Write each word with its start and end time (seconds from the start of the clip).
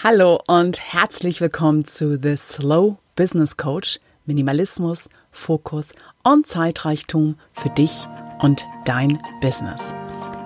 Hallo 0.00 0.40
und 0.46 0.80
herzlich 0.92 1.40
willkommen 1.40 1.84
zu 1.84 2.16
The 2.22 2.36
Slow 2.36 2.98
Business 3.16 3.56
Coach. 3.56 3.98
Minimalismus, 4.26 5.08
Fokus 5.32 5.86
und 6.22 6.46
Zeitreichtum 6.46 7.34
für 7.52 7.70
dich 7.70 8.06
und 8.40 8.64
dein 8.84 9.20
Business. 9.40 9.92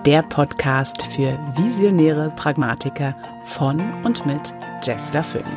Der 0.07 0.23
Podcast 0.23 1.03
für 1.03 1.37
visionäre 1.55 2.33
Pragmatiker 2.35 3.15
von 3.45 3.79
und 4.03 4.25
mit 4.25 4.55
Jester 4.81 5.21
Phoenix. 5.21 5.51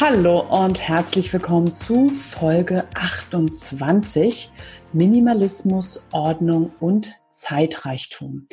Hallo 0.00 0.40
und 0.48 0.80
herzlich 0.80 1.30
willkommen 1.30 1.74
zu 1.74 2.08
Folge 2.08 2.86
28 2.94 4.50
Minimalismus, 4.94 6.02
Ordnung 6.10 6.72
und 6.80 7.12
Zeitreichtum. 7.32 8.48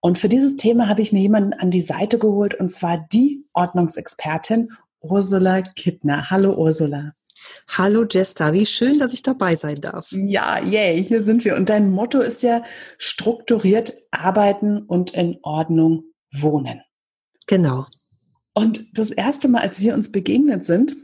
Und 0.00 0.18
für 0.18 0.30
dieses 0.30 0.56
Thema 0.56 0.88
habe 0.88 1.02
ich 1.02 1.12
mir 1.12 1.20
jemanden 1.20 1.52
an 1.52 1.70
die 1.70 1.82
Seite 1.82 2.18
geholt, 2.18 2.54
und 2.54 2.72
zwar 2.72 3.06
die 3.12 3.44
Ordnungsexpertin 3.52 4.70
Ursula 5.00 5.62
Kittner. 5.62 6.30
Hallo 6.30 6.54
Ursula. 6.54 7.12
Hallo 7.68 8.04
Jesta, 8.04 8.52
wie 8.52 8.66
schön, 8.66 8.98
dass 8.98 9.12
ich 9.12 9.22
dabei 9.22 9.56
sein 9.56 9.80
darf. 9.80 10.10
Ja, 10.10 10.62
yay, 10.62 11.02
hier 11.04 11.22
sind 11.22 11.44
wir. 11.44 11.56
Und 11.56 11.68
dein 11.68 11.90
Motto 11.90 12.20
ist 12.20 12.42
ja 12.42 12.62
strukturiert 12.98 13.94
arbeiten 14.10 14.82
und 14.82 15.12
in 15.12 15.38
Ordnung 15.42 16.04
wohnen. 16.32 16.82
Genau. 17.46 17.86
Und 18.54 18.98
das 18.98 19.10
erste 19.10 19.48
Mal, 19.48 19.60
als 19.60 19.80
wir 19.80 19.94
uns 19.94 20.12
begegnet 20.12 20.64
sind, 20.64 20.96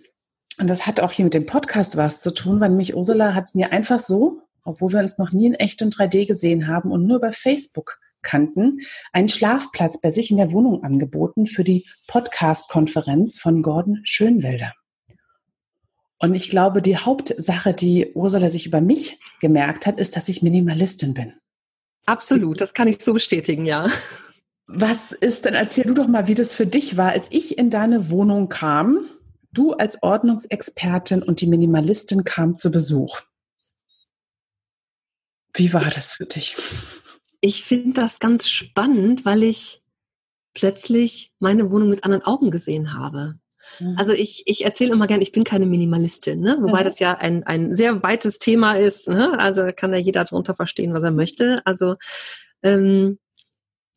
und 0.59 0.69
das 0.69 0.87
hat 0.87 1.01
auch 1.01 1.13
hier 1.13 1.25
mit 1.25 1.35
dem 1.35 1.47
Podcast 1.47 1.97
was 1.97 2.21
zu 2.21 2.33
tun, 2.33 2.61
weil 2.61 2.71
nämlich 2.71 2.95
Ursula 2.97 3.35
hat 3.35 3.55
mir 3.55 3.73
einfach 3.73 3.99
so, 3.99 4.41
obwohl 4.65 4.93
wir 4.93 5.01
uns 5.01 5.19
noch 5.19 5.33
nie 5.33 5.47
in 5.47 5.55
echt 5.55 5.83
in 5.83 5.91
3D 5.91 6.27
gesehen 6.27 6.67
haben 6.67 6.91
und 6.91 7.07
nur 7.07 7.21
bei 7.21 7.31
Facebook 7.31 7.99
kannten, 8.27 8.81
einen 9.13 9.31
Schlafplatz 9.31 9.99
bei 10.01 10.11
sich 10.11 10.31
in 10.31 10.37
der 10.37 10.53
Wohnung 10.53 10.85
angeboten 10.85 11.47
für 11.47 11.65
die 11.65 11.87
Podcast-Konferenz 12.09 13.39
von 13.39 13.63
Gordon 13.63 14.01
Schönwelder. 14.03 14.75
Und 16.19 16.35
ich 16.35 16.51
glaube, 16.51 16.83
die 16.83 16.97
Hauptsache, 16.97 17.73
die 17.73 18.13
Ursula 18.15 18.51
sich 18.51 18.67
über 18.67 18.81
mich 18.81 19.19
gemerkt 19.41 19.87
hat, 19.87 19.99
ist, 19.99 20.17
dass 20.17 20.29
ich 20.29 20.43
Minimalistin 20.43 21.15
bin. 21.15 21.35
Absolut, 22.07 22.61
das 22.61 22.75
kann 22.75 22.89
ich 22.89 23.03
so 23.03 23.13
bestätigen, 23.15 23.65
ja. 23.65 23.89
Was 24.67 25.13
ist 25.13 25.45
denn, 25.45 25.55
erzähl 25.55 25.85
du 25.85 25.95
doch 25.95 26.09
mal, 26.09 26.27
wie 26.27 26.35
das 26.35 26.53
für 26.53 26.67
dich 26.67 26.97
war, 26.97 27.13
als 27.13 27.29
ich 27.31 27.57
in 27.57 27.71
deine 27.71 28.11
Wohnung 28.11 28.49
kam, 28.49 29.09
du 29.57 29.73
als 29.73 30.03
Ordnungsexpertin 30.03 31.23
und 31.23 31.41
die 31.41 31.47
Minimalistin 31.47 32.25
kam 32.25 32.57
zu 32.57 32.71
Besuch. 32.71 33.23
Wie 35.55 35.73
war 35.73 35.89
das 35.91 36.13
für 36.13 36.27
dich? 36.27 36.57
Ich 37.47 37.63
finde 37.63 38.01
das 38.01 38.19
ganz 38.19 38.49
spannend, 38.49 39.25
weil 39.25 39.45
ich 39.45 39.81
plötzlich 40.53 41.31
meine 41.39 41.71
Wohnung 41.71 41.89
mit 41.89 42.03
anderen 42.05 42.25
Augen 42.25 42.51
gesehen 42.51 42.95
habe. 42.95 43.39
Mhm. 43.79 43.95
Also 43.97 44.13
ich, 44.13 44.43
ich 44.47 44.65
erzähle 44.65 44.93
immer 44.93 45.07
gern, 45.07 45.23
ich 45.23 45.31
bin 45.31 45.45
keine 45.45 45.67
Minimalistin, 45.67 46.41
ne? 46.41 46.59
wobei 46.61 46.81
mhm. 46.81 46.85
das 46.85 46.99
ja 46.99 47.13
ein, 47.13 47.45
ein 47.45 47.77
sehr 47.77 48.03
weites 48.03 48.41
Thema 48.41 48.73
ist. 48.73 49.09
Ne? 49.09 49.39
Also 49.39 49.69
kann 49.75 49.93
ja 49.93 49.99
jeder 49.99 50.25
darunter 50.25 50.55
verstehen, 50.57 50.93
was 50.93 51.05
er 51.05 51.13
möchte. 51.13 51.63
Also 51.65 51.97
ähm, 52.63 53.19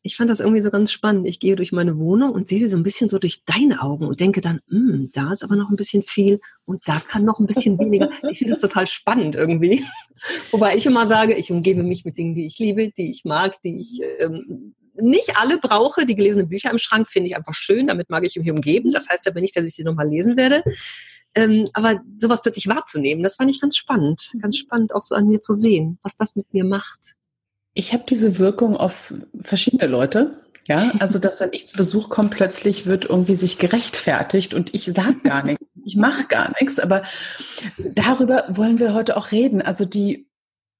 ich 0.02 0.16
fand 0.16 0.30
das 0.30 0.40
irgendwie 0.40 0.62
so 0.62 0.70
ganz 0.70 0.92
spannend. 0.92 1.26
Ich 1.26 1.40
gehe 1.40 1.56
durch 1.56 1.72
meine 1.72 1.98
Wohnung 1.98 2.32
und 2.32 2.48
sehe 2.48 2.58
sie 2.58 2.68
so 2.68 2.76
ein 2.76 2.82
bisschen 2.82 3.08
so 3.08 3.18
durch 3.18 3.44
deine 3.44 3.82
Augen 3.82 4.06
und 4.06 4.20
denke 4.20 4.40
dann, 4.40 4.60
hm, 4.68 5.10
da 5.12 5.32
ist 5.32 5.44
aber 5.44 5.56
noch 5.56 5.70
ein 5.70 5.76
bisschen 5.76 6.02
viel 6.02 6.40
und 6.64 6.80
da 6.86 7.00
kann 7.00 7.24
noch 7.24 7.38
ein 7.38 7.46
bisschen 7.46 7.78
weniger. 7.78 8.10
Ich 8.30 8.38
finde 8.38 8.52
das 8.52 8.60
total 8.60 8.86
spannend 8.86 9.34
irgendwie. 9.34 9.84
Wobei 10.50 10.76
ich 10.76 10.86
immer 10.86 11.06
sage, 11.06 11.34
ich 11.34 11.50
umgebe 11.50 11.82
mich 11.82 12.04
mit 12.04 12.16
Dingen, 12.16 12.34
die 12.34 12.46
ich 12.46 12.58
liebe, 12.58 12.90
die 12.90 13.10
ich 13.10 13.24
mag, 13.24 13.60
die 13.62 13.78
ich 13.78 14.00
ähm, 14.18 14.74
nicht 14.94 15.36
alle 15.36 15.58
brauche. 15.58 16.06
Die 16.06 16.14
gelesenen 16.14 16.48
Bücher 16.48 16.70
im 16.70 16.78
Schrank 16.78 17.08
finde 17.08 17.28
ich 17.28 17.36
einfach 17.36 17.54
schön, 17.54 17.86
damit 17.86 18.10
mag 18.10 18.24
ich 18.26 18.36
mich 18.36 18.50
umgeben. 18.50 18.92
Das 18.92 19.08
heißt 19.08 19.26
aber 19.28 19.40
nicht, 19.40 19.56
dass 19.56 19.66
ich 19.66 19.74
sie 19.74 19.84
nochmal 19.84 20.08
lesen 20.08 20.36
werde. 20.36 20.62
Ähm, 21.34 21.68
aber 21.74 22.00
sowas 22.18 22.42
plötzlich 22.42 22.66
wahrzunehmen, 22.66 23.22
das 23.22 23.36
fand 23.36 23.50
ich 23.50 23.60
ganz 23.60 23.76
spannend. 23.76 24.32
Ganz 24.40 24.56
spannend 24.56 24.94
auch 24.94 25.04
so 25.04 25.14
an 25.14 25.28
mir 25.28 25.40
zu 25.40 25.52
sehen, 25.52 25.98
was 26.02 26.16
das 26.16 26.36
mit 26.36 26.52
mir 26.52 26.64
macht. 26.64 27.14
Ich 27.74 27.92
habe 27.92 28.04
diese 28.08 28.38
Wirkung 28.38 28.76
auf 28.76 29.14
verschiedene 29.40 29.86
Leute. 29.86 30.40
Ja, 30.66 30.92
also 30.98 31.18
dass 31.18 31.40
wenn 31.40 31.50
ich 31.52 31.66
zu 31.66 31.76
Besuch 31.76 32.10
komme, 32.10 32.28
plötzlich 32.28 32.86
wird 32.86 33.06
irgendwie 33.06 33.34
sich 33.34 33.58
gerechtfertigt 33.58 34.54
und 34.54 34.74
ich 34.74 34.84
sage 34.84 35.18
gar 35.24 35.44
nichts, 35.44 35.64
ich 35.84 35.96
mache 35.96 36.26
gar 36.28 36.52
nichts. 36.60 36.78
Aber 36.78 37.02
darüber 37.78 38.44
wollen 38.50 38.78
wir 38.78 38.94
heute 38.94 39.16
auch 39.16 39.32
reden. 39.32 39.62
Also 39.62 39.84
die 39.84 40.28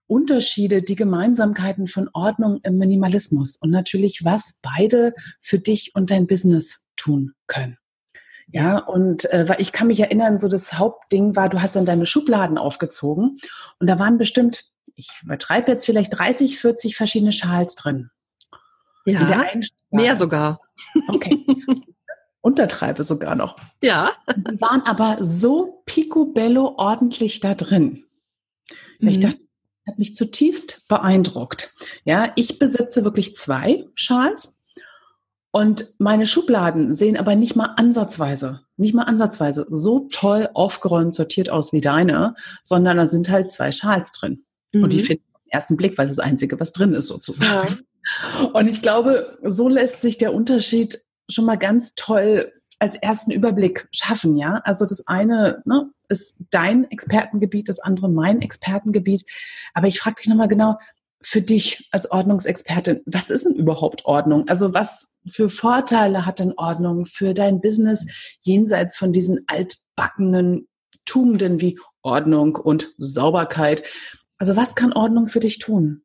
Unterschiede, 0.07 0.83
die 0.83 0.97
Gemeinsamkeiten 0.97 1.87
von 1.87 2.11
Ordnung 2.13 2.61
im 2.63 2.79
Minimalismus 2.79 3.57
und 3.57 3.71
natürlich, 3.71 4.25
was 4.25 4.59
beide 4.61 5.15
für 5.41 5.59
dich 5.59 5.93
und 5.95 6.11
dein 6.11 6.27
Business 6.27 6.85
tun 6.97 7.33
können. 7.47 7.79
Ja, 8.53 8.79
und 8.79 9.27
äh, 9.33 9.55
ich 9.59 9.71
kann 9.71 9.87
mich 9.87 10.01
erinnern, 10.01 10.39
so 10.39 10.49
das 10.49 10.75
Hauptding 10.75 11.37
war, 11.37 11.49
du 11.49 11.63
hast 11.63 11.77
dann 11.77 11.85
deine 11.85 12.07
Schubladen 12.07 12.59
aufgezogen 12.59 13.39
und 13.79 13.89
da 13.89 14.01
waren 14.01 14.19
bestimmt 14.19 14.65
ich 15.01 15.23
übertreibe 15.23 15.73
jetzt 15.73 15.87
vielleicht 15.87 16.17
30, 16.17 16.59
40 16.59 16.97
verschiedene 16.97 17.33
Schals 17.33 17.75
drin. 17.75 18.11
Ja, 19.07 19.47
mehr 19.91 20.17
sogar. 20.17 20.61
Okay. 21.09 21.45
Untertreibe 22.43 23.05
sogar 23.05 23.35
noch. 23.35 23.57
Ja. 23.83 24.11
Die 24.37 24.61
waren 24.61 24.83
aber 24.83 25.19
so 25.21 25.83
picobello 25.85 26.75
ordentlich 26.77 27.41
da 27.41 27.55
drin. 27.55 28.05
Mhm. 28.99 29.09
Ich 29.09 29.21
dachte, 29.21 29.39
das 29.39 29.93
hat 29.93 29.99
mich 29.99 30.15
zutiefst 30.15 30.87
beeindruckt. 30.89 31.75
Ja, 32.05 32.33
ich 32.37 32.59
besitze 32.59 33.05
wirklich 33.05 33.37
zwei 33.37 33.87
Schals 33.95 34.63
und 35.53 35.87
meine 35.99 36.27
Schubladen 36.27 36.95
sehen 36.95 37.17
aber 37.17 37.35
nicht 37.35 37.57
mal 37.57 37.75
ansatzweise, 37.77 38.61
nicht 38.77 38.95
mal 38.95 39.03
ansatzweise 39.03 39.67
so 39.71 40.09
toll 40.11 40.49
aufgeräumt 40.55 41.13
sortiert 41.13 41.51
aus 41.51 41.73
wie 41.73 41.81
deine, 41.81 42.35
sondern 42.63 42.99
da 42.99 43.07
sind 43.07 43.31
halt 43.31 43.51
zwei 43.51 43.73
Schals 43.73 44.13
drin. 44.13 44.45
Mhm. 44.73 44.85
Und 44.85 44.93
die 44.93 44.99
mhm. 44.99 45.05
finden 45.05 45.25
auf 45.33 45.43
den 45.43 45.51
ersten 45.51 45.77
Blick, 45.77 45.99
weil 45.99 46.09
das, 46.09 46.17
das 46.17 46.25
Einzige, 46.25 46.59
was 46.61 46.73
drin 46.73 46.95
ist, 46.95 47.09
sozusagen. 47.09 47.79
Ja. 48.39 48.45
Und 48.53 48.69
ich 48.69 48.83
glaube, 48.83 49.39
so 49.43 49.69
lässt 49.69 50.01
sich 50.03 50.19
der 50.19 50.35
Unterschied 50.35 51.05
schon 51.29 51.45
mal 51.45 51.57
ganz 51.57 51.95
toll 51.95 52.53
als 52.79 52.97
ersten 52.97 53.31
Überblick 53.31 53.89
schaffen, 53.93 54.37
ja. 54.37 54.63
Also 54.65 54.87
das 54.87 55.07
eine 55.07 55.63
ne, 55.67 55.91
ist 56.09 56.43
dein 56.51 56.91
Expertengebiet, 56.91 57.69
das 57.69 57.79
andere 57.79 58.09
mein 58.09 58.41
Expertengebiet. 58.41 59.25
Aber 59.75 59.87
ich 59.87 60.01
frage 60.01 60.17
dich 60.17 60.29
nochmal 60.29 60.49
genau, 60.49 60.79
für 61.23 61.43
dich 61.43 61.89
als 61.91 62.11
Ordnungsexpertin, 62.11 63.03
was 63.05 63.31
ist 63.31 63.45
denn 63.45 63.55
überhaupt 63.55 64.07
Ordnung? 64.07 64.49
Also 64.49 64.73
was 64.73 65.15
für 65.31 65.51
Vorteile 65.51 66.25
hat 66.25 66.39
denn 66.39 66.55
Ordnung 66.57 67.05
für 67.05 67.35
dein 67.35 67.61
Business 67.61 68.07
jenseits 68.41 68.97
von 68.97 69.13
diesen 69.13 69.45
altbackenen 69.47 70.67
Tugenden 71.05 71.61
wie 71.61 71.79
Ordnung 72.03 72.57
und 72.57 72.95
Sauberkeit? 72.97 73.83
Also 74.41 74.57
was 74.57 74.75
kann 74.75 74.95
Ordnung 74.95 75.29
für 75.29 75.41
dich 75.41 75.59
tun? 75.59 76.03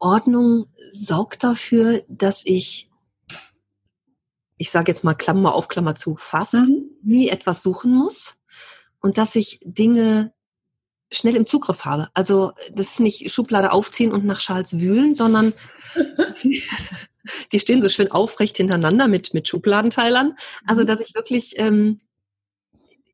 Ordnung 0.00 0.66
sorgt 0.90 1.44
dafür, 1.44 2.04
dass 2.08 2.42
ich, 2.44 2.90
ich 4.56 4.72
sage 4.72 4.90
jetzt 4.90 5.04
mal 5.04 5.14
Klammer 5.14 5.54
auf 5.54 5.68
Klammer 5.68 5.94
zu, 5.94 6.16
fast 6.16 6.54
mhm. 6.54 6.90
nie 7.02 7.28
etwas 7.28 7.62
suchen 7.62 7.94
muss 7.94 8.34
und 9.00 9.16
dass 9.16 9.36
ich 9.36 9.60
Dinge 9.62 10.34
schnell 11.12 11.36
im 11.36 11.46
Zugriff 11.46 11.84
habe. 11.84 12.08
Also 12.14 12.52
das 12.72 12.90
ist 12.90 13.00
nicht 13.00 13.30
Schublade 13.30 13.70
aufziehen 13.70 14.10
und 14.10 14.24
nach 14.24 14.40
Schals 14.40 14.80
wühlen, 14.80 15.14
sondern 15.14 15.54
die 17.52 17.60
stehen 17.60 17.80
so 17.80 17.88
schön 17.88 18.10
aufrecht 18.10 18.56
hintereinander 18.56 19.06
mit, 19.06 19.34
mit 19.34 19.46
Schubladenteilern. 19.46 20.36
Also 20.66 20.82
mhm. 20.82 20.86
dass 20.86 20.98
ich 20.98 21.14
wirklich 21.14 21.54
ähm, 21.58 22.00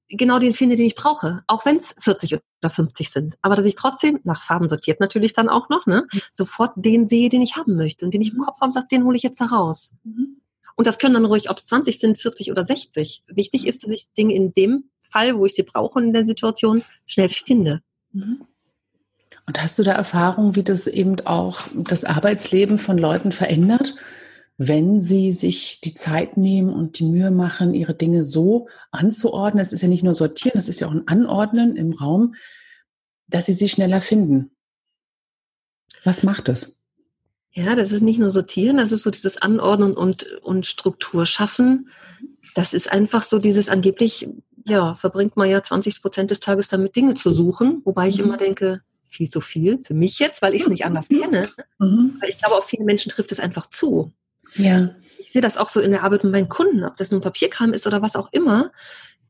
genau 0.09 0.39
den 0.39 0.55
finde, 0.55 0.77
den 0.77 0.87
ich 0.87 0.95
brauche, 0.95 1.45
auch 1.47 1.67
wenn 1.67 1.77
es 1.77 1.95
40 2.01 2.41
oder 2.65 2.71
50 2.71 3.11
sind. 3.11 3.37
Aber 3.43 3.55
dass 3.55 3.67
ich 3.67 3.77
trotzdem, 3.77 4.21
nach 4.25 4.43
Farben 4.43 4.69
sortiert 4.69 5.01
natürlich 5.01 5.35
dann 5.35 5.49
auch 5.49 5.69
noch, 5.69 5.87
ne, 5.87 6.07
mhm. 6.11 6.21
sofort 6.33 6.73
den 6.77 7.07
sehe, 7.07 7.29
den 7.29 7.43
ich 7.43 7.57
haben 7.57 7.77
möchte 7.77 8.05
und 8.05 8.15
den 8.15 8.23
ich 8.23 8.33
im 8.33 8.39
mhm. 8.39 8.45
Kopf 8.45 8.61
habe 8.61 8.67
und 8.67 8.73
sage, 8.73 8.87
den 8.91 9.05
hole 9.05 9.17
ich 9.17 9.23
jetzt 9.23 9.41
da 9.41 9.47
raus. 9.47 9.93
Mhm. 10.03 10.41
Und 10.77 10.87
das 10.87 10.99
können 10.99 11.15
dann 11.15 11.25
ruhig, 11.25 11.51
ob 11.51 11.59
es 11.59 11.67
20 11.67 11.99
sind, 11.99 12.19
40 12.19 12.51
oder 12.51 12.65
60. 12.65 13.23
Wichtig 13.29 13.67
ist, 13.67 13.85
dass 13.85 13.91
ich 13.91 14.13
Dinge 14.17 14.35
in 14.35 14.53
dem 14.55 14.85
Fall, 15.01 15.39
wo 15.39 15.47
ich 15.47 15.55
sie 15.55 15.63
brauche 15.63 16.01
in 16.01 16.13
der 16.13 16.25
Situation, 16.25 16.83
schnell 17.07 17.29
finde. 17.29 17.83
Und 19.47 19.63
hast 19.63 19.79
du 19.79 19.83
da 19.83 19.93
Erfahrung, 19.93 20.57
wie 20.57 20.65
das 20.65 20.87
eben 20.87 21.21
auch 21.27 21.69
das 21.75 22.05
Arbeitsleben 22.05 22.79
von 22.79 22.99
Leuten 22.99 23.31
verändert? 23.31 23.95
Wenn 24.57 25.01
sie 25.01 25.33
sich 25.33 25.81
die 25.81 25.95
Zeit 25.95 26.37
nehmen 26.37 26.73
und 26.73 26.99
die 26.99 27.05
Mühe 27.05 27.31
machen, 27.31 27.75
ihre 27.75 27.95
Dinge 27.95 28.25
so 28.25 28.69
anzuordnen, 28.93 29.61
es 29.61 29.73
ist 29.73 29.83
ja 29.83 29.89
nicht 29.89 30.05
nur 30.05 30.15
sortieren, 30.15 30.59
es 30.59 30.69
ist 30.69 30.81
ja 30.81 30.87
auch 30.87 30.93
ein 30.93 31.09
Anordnen 31.09 31.77
im 31.77 31.93
Raum, 31.93 32.35
dass 33.27 33.47
sie 33.47 33.53
sie 33.53 33.69
schneller 33.69 34.01
finden. 34.01 34.53
Was 36.05 36.23
macht 36.23 36.49
es? 36.49 36.81
Ja, 37.51 37.75
das 37.75 37.93
ist 37.93 38.03
nicht 38.03 38.19
nur 38.19 38.31
sortieren, 38.31 38.77
das 38.77 38.93
ist 38.93 39.03
so 39.03 39.11
dieses 39.11 39.41
Anordnen 39.41 39.95
und, 39.95 40.25
und 40.43 40.67
Struktur 40.67 41.25
schaffen. 41.27 41.89
Das 42.55 42.75
ist 42.75 42.93
einfach 42.93 43.23
so 43.23 43.39
dieses 43.39 43.69
angeblich, 43.69 44.29
ja, 44.67 44.95
verbringt 44.97 45.37
man 45.37 45.49
ja 45.49 45.63
20 45.63 46.03
Prozent 46.03 46.31
des 46.31 46.41
Tages 46.41 46.69
damit, 46.69 46.95
Dinge 46.95 47.15
zu 47.15 47.31
suchen, 47.31 47.81
wobei 47.85 48.09
ich 48.09 48.19
mhm. 48.19 48.25
immer 48.25 48.37
denke, 48.37 48.83
viel 49.07 49.29
zu 49.29 49.41
viel 49.41 49.81
für 49.83 49.95
mich 49.95 50.19
jetzt, 50.19 50.43
weil 50.43 50.55
ich 50.55 50.63
es 50.63 50.69
nicht 50.69 50.85
anders 50.85 51.09
kenne. 51.09 51.49
Mhm. 51.79 52.21
Ich 52.29 52.39
glaube, 52.39 52.57
auf 52.57 52.67
viele 52.67 52.85
Menschen 52.85 53.11
trifft 53.11 53.31
es 53.33 53.41
einfach 53.41 53.71
zu. 53.71 54.13
Ja. 54.55 54.95
ich 55.19 55.33
sehe 55.33 55.43
das 55.43 55.57
auch 55.57 55.69
so 55.69 55.81
in 55.81 55.91
der 55.91 56.03
Arbeit 56.03 56.25
mit 56.25 56.33
meinen 56.33 56.49
Kunden, 56.49 56.85
ob 56.85 56.97
das 56.97 57.11
nun 57.11 57.21
Papierkram 57.21 57.73
ist 57.73 57.87
oder 57.87 58.03
was 58.03 58.17
auch 58.17 58.33
immer. 58.33 58.73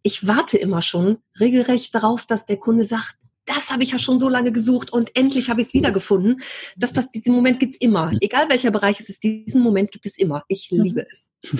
Ich 0.02 0.26
warte 0.26 0.58
immer 0.58 0.82
schon 0.82 1.18
regelrecht 1.40 1.94
darauf, 1.94 2.26
dass 2.26 2.46
der 2.46 2.58
Kunde 2.58 2.84
sagt, 2.84 3.16
das 3.46 3.70
habe 3.70 3.82
ich 3.82 3.92
ja 3.92 3.98
schon 3.98 4.18
so 4.18 4.28
lange 4.28 4.52
gesucht 4.52 4.92
und 4.92 5.14
endlich 5.16 5.50
habe 5.50 5.60
ich 5.60 5.68
es 5.68 5.74
wiedergefunden. 5.74 6.40
Das 6.76 6.92
passt, 6.92 7.14
diesen 7.14 7.34
Moment 7.34 7.60
gibt's 7.60 7.76
immer. 7.78 8.12
Egal 8.20 8.48
welcher 8.48 8.70
Bereich 8.70 9.00
es 9.00 9.08
ist, 9.08 9.22
diesen 9.22 9.62
Moment 9.62 9.90
gibt 9.90 10.06
es 10.06 10.16
immer. 10.16 10.44
Ich 10.48 10.70
liebe 10.70 11.06
es. 11.10 11.30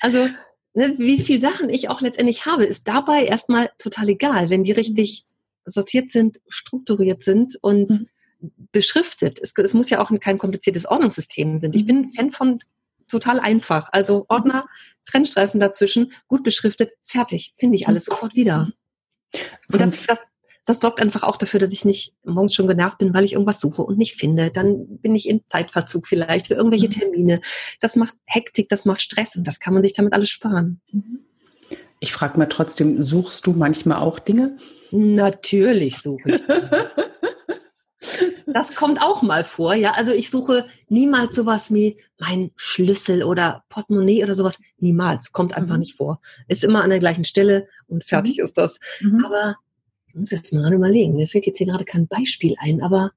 also, 0.00 0.28
ne, 0.74 0.94
wie 0.98 1.20
viele 1.20 1.40
Sachen 1.40 1.68
ich 1.70 1.88
auch 1.88 2.00
letztendlich 2.00 2.46
habe, 2.46 2.64
ist 2.64 2.86
dabei 2.86 3.24
erstmal 3.24 3.70
total 3.78 4.10
egal, 4.10 4.50
wenn 4.50 4.62
die 4.62 4.72
richtig 4.72 5.24
sortiert 5.66 6.12
sind, 6.12 6.40
strukturiert 6.48 7.24
sind 7.24 7.56
und 7.62 7.90
mhm. 7.90 8.08
Beschriftet. 8.72 9.38
Es, 9.42 9.52
es, 9.56 9.74
muss 9.74 9.90
ja 9.90 10.00
auch 10.00 10.10
kein 10.20 10.38
kompliziertes 10.38 10.86
Ordnungssystem 10.86 11.58
sein. 11.58 11.72
Ich 11.74 11.82
mhm. 11.82 11.86
bin 11.86 11.96
ein 11.98 12.10
Fan 12.10 12.32
von 12.32 12.58
total 13.08 13.40
einfach. 13.40 13.88
Also 13.92 14.26
Ordner, 14.28 14.66
Trennstreifen 15.04 15.60
dazwischen, 15.60 16.12
gut 16.28 16.42
beschriftet, 16.42 16.92
fertig. 17.02 17.52
Finde 17.56 17.76
ich 17.76 17.88
alles 17.88 18.06
sofort 18.06 18.34
wieder. 18.34 18.72
Und 19.70 19.80
das, 19.80 20.06
das, 20.06 20.28
das 20.64 20.80
sorgt 20.80 21.02
einfach 21.02 21.22
auch 21.22 21.36
dafür, 21.36 21.60
dass 21.60 21.72
ich 21.72 21.84
nicht 21.84 22.14
morgens 22.24 22.54
schon 22.54 22.66
genervt 22.66 22.98
bin, 22.98 23.12
weil 23.12 23.24
ich 23.24 23.34
irgendwas 23.34 23.60
suche 23.60 23.82
und 23.82 23.98
nicht 23.98 24.14
finde. 24.14 24.50
Dann 24.50 24.98
bin 24.98 25.14
ich 25.14 25.28
in 25.28 25.42
Zeitverzug 25.48 26.06
vielleicht 26.06 26.46
für 26.48 26.54
irgendwelche 26.54 26.86
mhm. 26.86 26.92
Termine. 26.92 27.40
Das 27.80 27.96
macht 27.96 28.14
Hektik, 28.24 28.68
das 28.68 28.84
macht 28.84 29.02
Stress 29.02 29.36
und 29.36 29.46
das 29.46 29.60
kann 29.60 29.74
man 29.74 29.82
sich 29.82 29.92
damit 29.92 30.14
alles 30.14 30.30
sparen. 30.30 30.80
Ich 32.00 32.12
frage 32.12 32.38
mal 32.38 32.46
trotzdem, 32.46 33.02
suchst 33.02 33.46
du 33.46 33.52
manchmal 33.52 33.98
auch 33.98 34.18
Dinge? 34.18 34.56
Natürlich 34.90 35.98
suche 35.98 36.30
ich. 36.30 36.42
Das 38.46 38.74
kommt 38.74 39.00
auch 39.00 39.22
mal 39.22 39.44
vor, 39.44 39.74
ja. 39.74 39.92
Also 39.92 40.12
ich 40.12 40.30
suche 40.30 40.66
niemals 40.88 41.34
sowas 41.34 41.72
wie 41.72 41.98
mein 42.18 42.50
Schlüssel 42.56 43.22
oder 43.24 43.64
Portemonnaie 43.68 44.22
oder 44.22 44.34
sowas. 44.34 44.58
Niemals. 44.78 45.32
Kommt 45.32 45.56
einfach 45.56 45.74
mhm. 45.74 45.80
nicht 45.80 45.96
vor. 45.96 46.20
Ist 46.48 46.64
immer 46.64 46.82
an 46.82 46.90
der 46.90 46.98
gleichen 46.98 47.24
Stelle 47.24 47.68
und 47.86 48.04
fertig 48.04 48.38
mhm. 48.38 48.44
ist 48.44 48.58
das. 48.58 48.78
Mhm. 49.00 49.24
Aber 49.24 49.56
ich 50.06 50.14
muss 50.14 50.30
jetzt 50.30 50.52
mal 50.52 50.62
gerade 50.62 50.76
überlegen. 50.76 51.14
Mir 51.14 51.26
fällt 51.26 51.46
jetzt 51.46 51.58
hier 51.58 51.66
gerade 51.66 51.84
kein 51.84 52.06
Beispiel 52.06 52.54
ein, 52.60 52.82
aber 52.82 53.12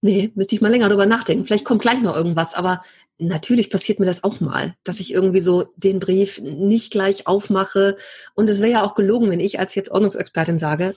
nee, 0.00 0.32
müsste 0.34 0.54
ich 0.54 0.60
mal 0.60 0.70
länger 0.70 0.88
darüber 0.88 1.06
nachdenken. 1.06 1.44
Vielleicht 1.44 1.64
kommt 1.64 1.82
gleich 1.82 2.00
noch 2.00 2.16
irgendwas, 2.16 2.54
aber 2.54 2.82
natürlich 3.18 3.70
passiert 3.70 3.98
mir 3.98 4.06
das 4.06 4.24
auch 4.24 4.40
mal, 4.40 4.74
dass 4.84 5.00
ich 5.00 5.12
irgendwie 5.12 5.40
so 5.40 5.72
den 5.76 6.00
Brief 6.00 6.40
nicht 6.40 6.90
gleich 6.90 7.26
aufmache. 7.26 7.96
Und 8.34 8.48
es 8.48 8.60
wäre 8.60 8.70
ja 8.70 8.82
auch 8.84 8.94
gelogen, 8.94 9.30
wenn 9.30 9.40
ich 9.40 9.58
als 9.58 9.74
jetzt 9.74 9.90
Ordnungsexpertin 9.90 10.58
sage, 10.58 10.94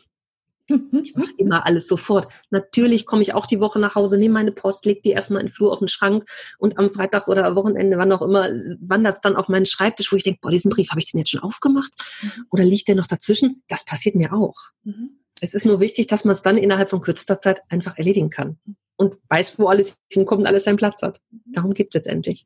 ich 0.70 1.16
mache 1.16 1.32
immer 1.38 1.66
alles 1.66 1.88
sofort. 1.88 2.32
Natürlich 2.50 3.06
komme 3.06 3.22
ich 3.22 3.34
auch 3.34 3.46
die 3.46 3.60
Woche 3.60 3.80
nach 3.80 3.96
Hause, 3.96 4.18
nehme 4.18 4.34
meine 4.34 4.52
Post, 4.52 4.86
lege 4.86 5.02
die 5.02 5.12
erstmal 5.12 5.42
in 5.42 5.48
den 5.48 5.54
Flur 5.54 5.72
auf 5.72 5.80
den 5.80 5.88
Schrank 5.88 6.26
und 6.58 6.78
am 6.78 6.90
Freitag 6.90 7.28
oder 7.28 7.56
Wochenende, 7.56 7.98
wann 7.98 8.12
auch 8.12 8.22
immer, 8.22 8.50
wandert 8.80 9.18
es 9.18 9.22
dann 9.22 9.36
auf 9.36 9.50
meinen 9.50 9.66
Schreibtisch, 9.66 10.12
wo 10.12 10.16
ich 10.16 10.24
denke, 10.24 10.40
boah, 10.42 10.52
diesen 10.52 10.70
Brief, 10.70 10.90
habe 10.90 11.00
ich 11.00 11.12
den 11.12 11.20
jetzt 11.20 11.32
schon 11.32 11.42
aufgemacht? 11.42 11.92
Mhm. 12.22 12.46
Oder 12.52 12.64
liegt 12.64 12.88
der 12.88 12.96
noch 12.96 13.08
dazwischen? 13.08 13.64
Das 13.68 13.84
passiert 13.84 14.16
mir 14.16 14.34
auch. 14.34 14.56
Mhm. 14.84 15.20
Es 15.42 15.54
ist 15.54 15.66
nur 15.66 15.80
wichtig, 15.80 16.08
dass 16.08 16.26
man 16.26 16.34
es 16.34 16.42
dann 16.42 16.58
innerhalb 16.58 16.90
von 16.90 17.02
kürzester 17.02 17.40
Zeit 17.40 17.62
einfach 17.70 17.98
erledigen 17.98 18.30
kann 18.30 18.60
und 18.98 19.18
weiß, 19.30 19.58
wo 19.58 19.68
alles 19.68 19.98
hinkommt 20.12 20.42
und 20.42 20.48
alles 20.48 20.66
seinen 20.66 20.78
Platz 20.78 21.02
hat. 21.02 21.22
Darum 21.46 21.74
geht 21.74 21.88
es 21.88 21.94
letztendlich. 21.94 22.46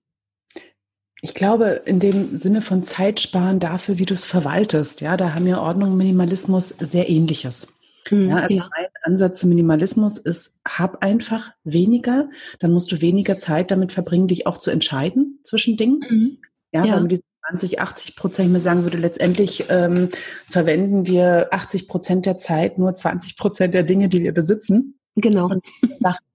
Ich 1.25 1.33
glaube, 1.33 1.81
in 1.85 2.01
dem 2.01 2.37
Sinne 2.37 2.61
von 2.61 2.83
Zeitsparen 2.83 3.61
dafür, 3.61 3.97
wie 3.97 4.05
du 4.05 4.13
es 4.13 4.25
verwaltest, 4.25 4.99
ja, 4.99 5.15
da 5.15 5.33
haben 5.33 5.47
ja 5.47 5.61
Ordnung 5.61 5.91
und 5.91 5.97
Minimalismus 5.97 6.67
sehr 6.67 7.09
ähnliches. 7.09 7.69
Mhm, 8.09 8.29
ja, 8.29 8.35
also 8.37 8.55
ja. 8.55 8.69
mein 8.75 8.87
Ansatz 9.03 9.39
zum 9.39 9.49
Minimalismus 9.49 10.17
ist, 10.17 10.59
hab 10.67 11.03
einfach 11.03 11.51
weniger, 11.63 12.29
dann 12.59 12.71
musst 12.71 12.91
du 12.91 13.01
weniger 13.01 13.39
Zeit 13.39 13.71
damit 13.71 13.91
verbringen, 13.91 14.27
dich 14.27 14.47
auch 14.47 14.57
zu 14.57 14.71
entscheiden 14.71 15.39
zwischen 15.43 15.77
Dingen. 15.77 16.03
Mhm. 16.09 16.37
Ja, 16.71 16.85
ja. 16.85 16.95
weil 16.95 17.03
mit 17.03 17.11
diesen 17.11 17.25
20, 17.49 17.81
80 17.81 18.15
Prozent, 18.15 18.47
ich 18.47 18.53
mir 18.53 18.61
sagen 18.61 18.83
würde, 18.83 18.97
letztendlich 18.97 19.65
ähm, 19.69 20.09
verwenden 20.49 21.05
wir 21.05 21.49
80 21.51 21.87
Prozent 21.87 22.25
der 22.25 22.37
Zeit 22.37 22.77
nur 22.77 22.95
20 22.95 23.37
Prozent 23.37 23.73
der 23.73 23.83
Dinge, 23.83 24.07
die 24.09 24.23
wir 24.23 24.33
besitzen. 24.33 24.99
Genau. 25.15 25.49
Und 25.49 25.63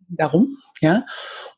darum, 0.09 0.59
ja. 0.81 1.05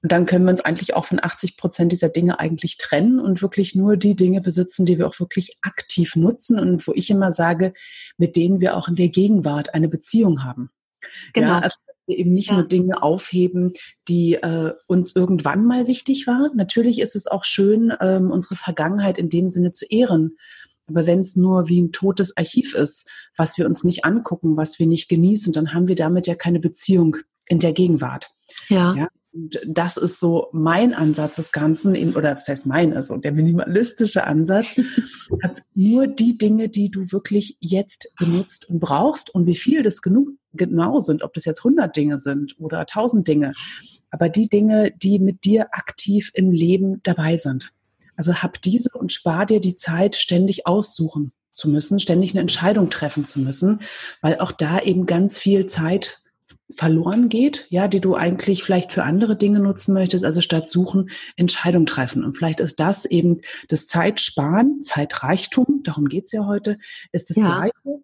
Und 0.02 0.12
dann 0.12 0.26
können 0.26 0.44
wir 0.44 0.52
uns 0.52 0.60
eigentlich 0.60 0.94
auch 0.94 1.04
von 1.04 1.22
80 1.22 1.56
Prozent 1.56 1.92
dieser 1.92 2.08
Dinge 2.08 2.40
eigentlich 2.40 2.78
trennen 2.78 3.20
und 3.20 3.42
wirklich 3.42 3.74
nur 3.74 3.96
die 3.96 4.16
Dinge 4.16 4.40
besitzen, 4.40 4.86
die 4.86 4.98
wir 4.98 5.06
auch 5.06 5.18
wirklich 5.20 5.58
aktiv 5.62 6.16
nutzen 6.16 6.58
und 6.58 6.86
wo 6.86 6.92
ich 6.94 7.10
immer 7.10 7.32
sage, 7.32 7.72
mit 8.16 8.36
denen 8.36 8.60
wir 8.60 8.76
auch 8.76 8.88
in 8.88 8.96
der 8.96 9.08
Gegenwart 9.08 9.74
eine 9.74 9.88
Beziehung 9.88 10.44
haben. 10.44 10.70
Genau. 11.32 11.48
Ja, 11.48 11.58
also 11.60 11.76
wir 12.10 12.18
eben 12.18 12.34
nicht 12.34 12.48
ja. 12.50 12.56
nur 12.56 12.64
Dinge 12.64 13.02
aufheben, 13.02 13.72
die 14.08 14.34
äh, 14.34 14.74
uns 14.86 15.16
irgendwann 15.16 15.64
mal 15.64 15.86
wichtig 15.86 16.26
waren. 16.26 16.56
Natürlich 16.56 17.00
ist 17.00 17.16
es 17.16 17.26
auch 17.26 17.44
schön, 17.44 17.92
ähm, 18.00 18.30
unsere 18.30 18.56
Vergangenheit 18.56 19.16
in 19.16 19.30
dem 19.30 19.48
Sinne 19.48 19.72
zu 19.72 19.86
ehren. 19.86 20.36
Aber 20.86 21.06
wenn 21.06 21.20
es 21.20 21.36
nur 21.36 21.68
wie 21.68 21.80
ein 21.80 21.92
totes 21.92 22.36
Archiv 22.36 22.74
ist, 22.74 23.08
was 23.36 23.56
wir 23.56 23.66
uns 23.66 23.84
nicht 23.84 24.04
angucken, 24.04 24.56
was 24.56 24.78
wir 24.78 24.86
nicht 24.86 25.08
genießen, 25.08 25.52
dann 25.52 25.72
haben 25.72 25.86
wir 25.86 25.94
damit 25.94 26.26
ja 26.26 26.34
keine 26.34 26.58
Beziehung 26.58 27.16
in 27.46 27.60
der 27.60 27.72
Gegenwart. 27.72 28.30
Ja. 28.68 28.94
ja. 28.94 29.08
Und 29.32 29.60
das 29.64 29.96
ist 29.96 30.18
so 30.18 30.48
mein 30.52 30.92
Ansatz 30.92 31.36
des 31.36 31.52
Ganzen, 31.52 31.94
in, 31.94 32.16
oder 32.16 32.36
was 32.36 32.48
heißt 32.48 32.66
mein, 32.66 32.94
also 32.94 33.16
der 33.16 33.30
minimalistische 33.32 34.24
Ansatz. 34.24 34.66
Hab 35.42 35.62
nur 35.74 36.08
die 36.08 36.36
Dinge, 36.36 36.68
die 36.68 36.90
du 36.90 37.12
wirklich 37.12 37.56
jetzt 37.60 38.12
benutzt 38.18 38.68
und 38.68 38.80
brauchst 38.80 39.32
und 39.32 39.46
wie 39.46 39.56
viel 39.56 39.82
das 39.82 40.02
genug, 40.02 40.30
genau 40.52 40.98
sind, 40.98 41.22
ob 41.22 41.32
das 41.34 41.44
jetzt 41.44 41.60
100 41.60 41.96
Dinge 41.96 42.18
sind 42.18 42.56
oder 42.58 42.80
1000 42.80 43.26
Dinge, 43.26 43.52
aber 44.10 44.28
die 44.28 44.48
Dinge, 44.48 44.92
die 45.00 45.20
mit 45.20 45.44
dir 45.44 45.68
aktiv 45.72 46.32
im 46.34 46.50
Leben 46.50 47.00
dabei 47.04 47.36
sind. 47.36 47.72
Also 48.16 48.34
hab 48.34 48.60
diese 48.60 48.90
und 48.94 49.12
spar 49.12 49.46
dir 49.46 49.60
die 49.60 49.76
Zeit, 49.76 50.16
ständig 50.16 50.66
aussuchen 50.66 51.32
zu 51.52 51.68
müssen, 51.68 52.00
ständig 52.00 52.32
eine 52.32 52.40
Entscheidung 52.40 52.90
treffen 52.90 53.24
zu 53.24 53.40
müssen, 53.40 53.80
weil 54.20 54.38
auch 54.40 54.52
da 54.52 54.80
eben 54.80 55.06
ganz 55.06 55.38
viel 55.38 55.66
Zeit 55.66 56.20
verloren 56.74 57.28
geht, 57.28 57.66
ja, 57.70 57.88
die 57.88 58.00
du 58.00 58.14
eigentlich 58.14 58.62
vielleicht 58.62 58.92
für 58.92 59.02
andere 59.02 59.36
Dinge 59.36 59.60
nutzen 59.60 59.94
möchtest, 59.94 60.24
also 60.24 60.40
statt 60.40 60.70
suchen, 60.70 61.10
Entscheidung 61.36 61.86
treffen. 61.86 62.24
Und 62.24 62.34
vielleicht 62.34 62.60
ist 62.60 62.80
das 62.80 63.04
eben 63.04 63.40
das 63.68 63.86
Zeitsparen, 63.86 64.82
Zeitreichtum, 64.82 65.82
darum 65.84 66.06
geht's 66.06 66.32
ja 66.32 66.46
heute, 66.46 66.78
ist 67.12 67.30
das 67.30 67.36
ja. 67.36 67.60
Gleiche. 67.60 68.02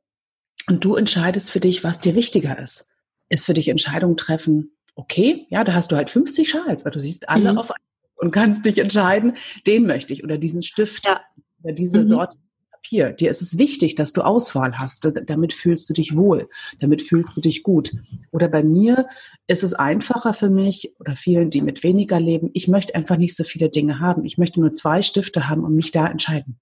Und 0.68 0.84
du 0.84 0.96
entscheidest 0.96 1.50
für 1.50 1.60
dich, 1.60 1.84
was 1.84 2.00
dir 2.00 2.14
wichtiger 2.14 2.58
ist. 2.58 2.90
Ist 3.28 3.46
für 3.46 3.54
dich 3.54 3.68
Entscheidung 3.68 4.16
treffen, 4.16 4.76
okay, 4.94 5.46
ja, 5.50 5.64
da 5.64 5.74
hast 5.74 5.92
du 5.92 5.96
halt 5.96 6.10
50 6.10 6.48
Schals, 6.48 6.84
weil 6.84 6.92
du 6.92 7.00
siehst 7.00 7.28
alle 7.28 7.52
mhm. 7.52 7.58
auf 7.58 7.72
und 8.16 8.30
kannst 8.30 8.64
dich 8.64 8.78
entscheiden, 8.78 9.36
den 9.66 9.86
möchte 9.86 10.12
ich 10.12 10.24
oder 10.24 10.38
diesen 10.38 10.62
Stift 10.62 11.06
ja. 11.06 11.20
oder 11.62 11.74
diese 11.74 11.98
mhm. 11.98 12.04
Sorte 12.04 12.38
Papier. 12.86 13.12
Dir 13.12 13.30
ist 13.30 13.42
es 13.42 13.58
wichtig, 13.58 13.96
dass 13.96 14.12
du 14.12 14.22
Auswahl 14.22 14.78
hast. 14.78 15.10
Damit 15.26 15.52
fühlst 15.52 15.88
du 15.88 15.92
dich 15.92 16.14
wohl. 16.14 16.48
Damit 16.78 17.02
fühlst 17.02 17.36
du 17.36 17.40
dich 17.40 17.62
gut. 17.62 17.92
Oder 18.30 18.48
bei 18.48 18.62
mir 18.62 19.08
ist 19.48 19.64
es 19.64 19.74
einfacher 19.74 20.32
für 20.32 20.50
mich 20.50 20.94
oder 21.00 21.16
vielen, 21.16 21.50
die 21.50 21.62
mit 21.62 21.82
weniger 21.82 22.20
leben. 22.20 22.50
Ich 22.54 22.68
möchte 22.68 22.94
einfach 22.94 23.16
nicht 23.16 23.34
so 23.34 23.42
viele 23.42 23.70
Dinge 23.70 23.98
haben. 23.98 24.24
Ich 24.24 24.38
möchte 24.38 24.60
nur 24.60 24.72
zwei 24.72 25.02
Stifte 25.02 25.48
haben 25.48 25.64
und 25.64 25.74
mich 25.74 25.90
da 25.90 26.06
entscheiden. 26.06 26.60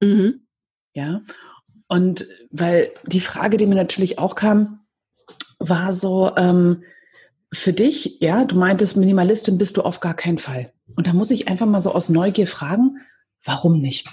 Mhm. 0.00 0.46
Ja. 0.94 1.22
Und 1.88 2.26
weil 2.50 2.92
die 3.04 3.20
Frage, 3.20 3.56
die 3.56 3.66
mir 3.66 3.74
natürlich 3.74 4.18
auch 4.18 4.36
kam, 4.36 4.86
war 5.58 5.92
so, 5.92 6.32
ähm, 6.36 6.84
für 7.52 7.72
dich, 7.72 8.18
ja, 8.20 8.44
du 8.44 8.56
meintest, 8.56 8.96
Minimalistin 8.96 9.56
bist 9.56 9.76
du 9.76 9.82
auf 9.82 10.00
gar 10.00 10.14
keinen 10.14 10.38
Fall. 10.38 10.72
Und 10.94 11.06
da 11.06 11.12
muss 11.12 11.30
ich 11.30 11.48
einfach 11.48 11.66
mal 11.66 11.80
so 11.80 11.92
aus 11.92 12.08
Neugier 12.08 12.46
fragen, 12.46 12.98
warum 13.42 13.80
nicht? 13.80 14.08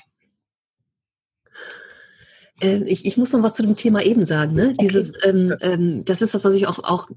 Äh, 2.62 2.83
ich, 2.83 3.05
ich 3.05 3.17
muss 3.17 3.31
noch 3.33 3.43
was 3.43 3.55
zu 3.55 3.63
dem 3.63 3.75
Thema 3.75 4.03
eben 4.03 4.25
sagen. 4.25 4.53
Ne? 4.53 4.75
Okay. 4.77 4.88
Dieses, 4.88 5.25
ähm, 5.25 5.55
ähm, 5.62 6.05
das 6.05 6.22
ist 6.22 6.33
das, 6.33 6.45
was 6.45 6.55
ich 6.55 6.67
auch, 6.67 6.79
auch 6.79 7.10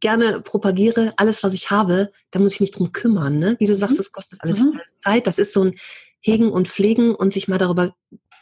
gerne 0.00 0.40
propagiere. 0.42 1.14
Alles, 1.16 1.42
was 1.42 1.54
ich 1.54 1.70
habe, 1.70 2.10
da 2.30 2.38
muss 2.38 2.54
ich 2.54 2.60
mich 2.60 2.70
drum 2.70 2.92
kümmern. 2.92 3.38
Ne? 3.38 3.56
Wie 3.58 3.66
du 3.66 3.74
sagst, 3.74 3.98
es 3.98 4.08
mhm. 4.08 4.12
kostet 4.12 4.42
alles, 4.42 4.58
mhm. 4.58 4.72
alles 4.74 4.98
Zeit. 4.98 5.26
Das 5.26 5.38
ist 5.38 5.52
so 5.52 5.64
ein 5.64 5.74
Hegen 6.20 6.50
und 6.50 6.68
Pflegen 6.68 7.14
und 7.14 7.34
sich 7.34 7.48
mal 7.48 7.58
darüber 7.58 7.94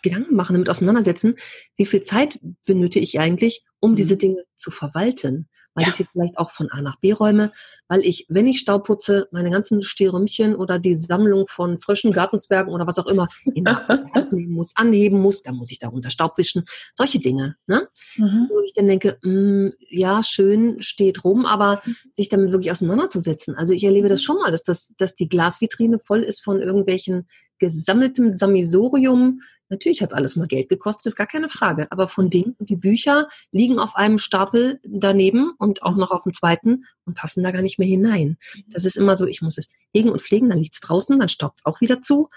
Gedanken 0.03 0.37
machen, 0.37 0.55
damit 0.55 0.69
auseinandersetzen, 0.69 1.37
wie 1.77 1.87
viel 1.87 2.03
Zeit 2.03 2.39
benötige 2.67 3.03
ich 3.03 3.19
eigentlich, 3.21 3.65
um 3.81 3.93
mhm. 3.93 3.97
diese 3.97 4.17
Dinge 4.17 4.45
zu 4.57 4.71
verwalten 4.71 5.49
weil 5.75 5.85
ja. 5.85 5.91
ich 5.91 5.97
sie 5.97 6.07
vielleicht 6.11 6.39
auch 6.39 6.51
von 6.51 6.71
A 6.71 6.81
nach 6.81 6.99
B 7.01 7.13
räume, 7.13 7.53
weil 7.89 8.01
ich, 8.01 8.27
wenn 8.29 8.47
ich 8.47 8.61
Staub 8.61 8.87
putze, 8.87 9.29
meine 9.33 9.51
ganzen 9.51 9.83
Stierümchen 9.83 10.55
oder 10.55 10.79
die 10.79 10.95
Sammlung 10.95 11.47
von 11.47 11.79
frischen 11.79 12.13
Gartenzwergen 12.13 12.73
oder 12.73 12.87
was 12.87 12.99
auch 12.99 13.07
immer 13.07 13.29
in 13.55 13.67
Hand 13.67 14.33
nehmen 14.33 14.53
muss, 14.53 14.73
anheben 14.77 15.21
muss, 15.21 15.43
dann 15.43 15.57
muss 15.57 15.71
ich 15.71 15.79
darunter 15.79 16.11
Staub 16.11 16.39
wischen, 16.39 16.65
solche 16.95 17.19
Dinge, 17.19 17.57
ne? 17.67 17.89
Mhm. 18.17 18.49
Wo 18.51 18.61
ich 18.61 18.75
dann 18.75 18.87
denke, 18.87 19.19
mh, 19.23 19.33
mm, 19.33 19.73
ja, 19.91 20.23
schön 20.23 20.83
steht 20.83 21.25
rum, 21.25 21.47
aber 21.47 21.83
sich 22.13 22.29
damit 22.29 22.53
wirklich 22.53 22.71
auseinanderzusetzen. 22.71 23.55
Also 23.57 23.73
ich 23.73 23.85
erlebe 23.85 24.09
das 24.09 24.23
schon 24.23 24.37
mal, 24.37 24.51
dass 24.51 24.63
das, 24.63 24.95
dass 24.97 25.15
die 25.15 25.29
Glasvitrine 25.29 25.99
voll 25.99 26.23
ist 26.23 26.43
von 26.43 26.61
irgendwelchen 26.61 27.27
gesammeltem 27.67 28.33
Sammelsurium. 28.33 29.41
Natürlich 29.69 30.03
hat 30.03 30.13
alles 30.13 30.37
mal 30.37 30.47
Geld 30.47 30.69
gekostet, 30.69 31.07
ist 31.07 31.17
gar 31.17 31.27
keine 31.27 31.49
Frage. 31.49 31.87
Aber 31.91 32.09
von 32.09 32.31
Dingen, 32.31 32.55
die 32.59 32.77
Bücher 32.77 33.29
liegen 33.51 33.79
auf 33.79 33.97
einem 33.97 34.19
Stapel 34.19 34.81
daneben 34.85 35.53
und 35.59 35.83
auch 35.83 35.97
noch 35.97 36.11
auf 36.11 36.25
dem 36.25 36.33
zweiten 36.33 36.85
und 37.07 37.15
passen 37.15 37.43
da 37.43 37.51
gar 37.51 37.63
nicht 37.63 37.79
mehr 37.79 37.89
hinein. 37.89 38.37
Das 38.69 38.85
ist 38.85 38.97
immer 38.97 39.17
so, 39.17 39.27
ich 39.27 39.43
muss 39.43 39.59
es 39.59 39.69
hegen 39.93 40.11
und 40.11 40.23
pflegen, 40.23 40.51
dann 40.51 40.59
liegt 40.59 40.75
es 40.75 40.81
draußen, 40.81 41.19
dann 41.19 41.29
staubt 41.29 41.61
es 41.61 41.67
auch 41.67 41.81
wieder 41.81 42.03
zu. 42.03 42.29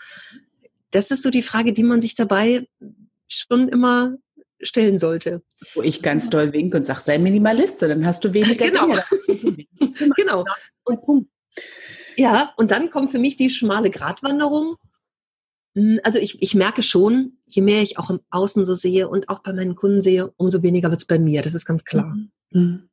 Das 0.92 1.12
ist 1.12 1.24
so 1.24 1.30
die 1.30 1.44
Frage, 1.44 1.74
die 1.74 1.84
man 1.84 2.02
sich 2.02 2.16
dabei 2.16 2.68
schon 3.28 3.68
immer 3.68 4.18
stellen 4.62 4.98
sollte. 4.98 5.42
Wo 5.76 5.82
ich 5.82 6.02
ganz 6.02 6.30
doll 6.30 6.54
winke 6.54 6.78
und 6.78 6.84
sage, 6.84 7.02
sei 7.02 7.18
Minimaliste, 7.20 7.88
dann 7.88 8.06
hast 8.06 8.24
du 8.24 8.34
weniger 8.34 8.70
genau. 8.70 8.88
Dinge. 9.28 9.66
genau. 10.16 10.46
Und, 10.84 11.28
ja, 12.16 12.54
und 12.58 12.72
dann 12.72 12.90
kommt 12.90 13.12
für 13.12 13.20
mich 13.20 13.36
die 13.36 13.50
schmale 13.50 13.90
Gratwanderung. 13.90 14.78
Hm, 15.78 16.00
also 16.04 16.18
ich, 16.18 16.42
ich 16.42 16.56
merke 16.56 16.82
schon, 16.82 17.34
je 17.46 17.62
mehr 17.62 17.84
ich 17.84 18.00
auch 18.00 18.10
im 18.10 18.20
Außen 18.32 18.66
so 18.66 18.74
sehe 18.74 19.08
und 19.08 19.30
auch 19.30 19.44
bei 19.44 19.54
meinen 19.54 19.76
Kunden 19.76 20.02
sehe, 20.02 20.34
umso 20.36 20.64
weniger 20.64 20.90
wird 20.90 21.02
es 21.02 21.06
bei 21.06 21.20
mir. 21.20 21.44
Das 21.44 21.54
ist 21.54 21.66
ganz 21.66 21.86
klar. 21.86 22.18
Mhm. 22.50 22.90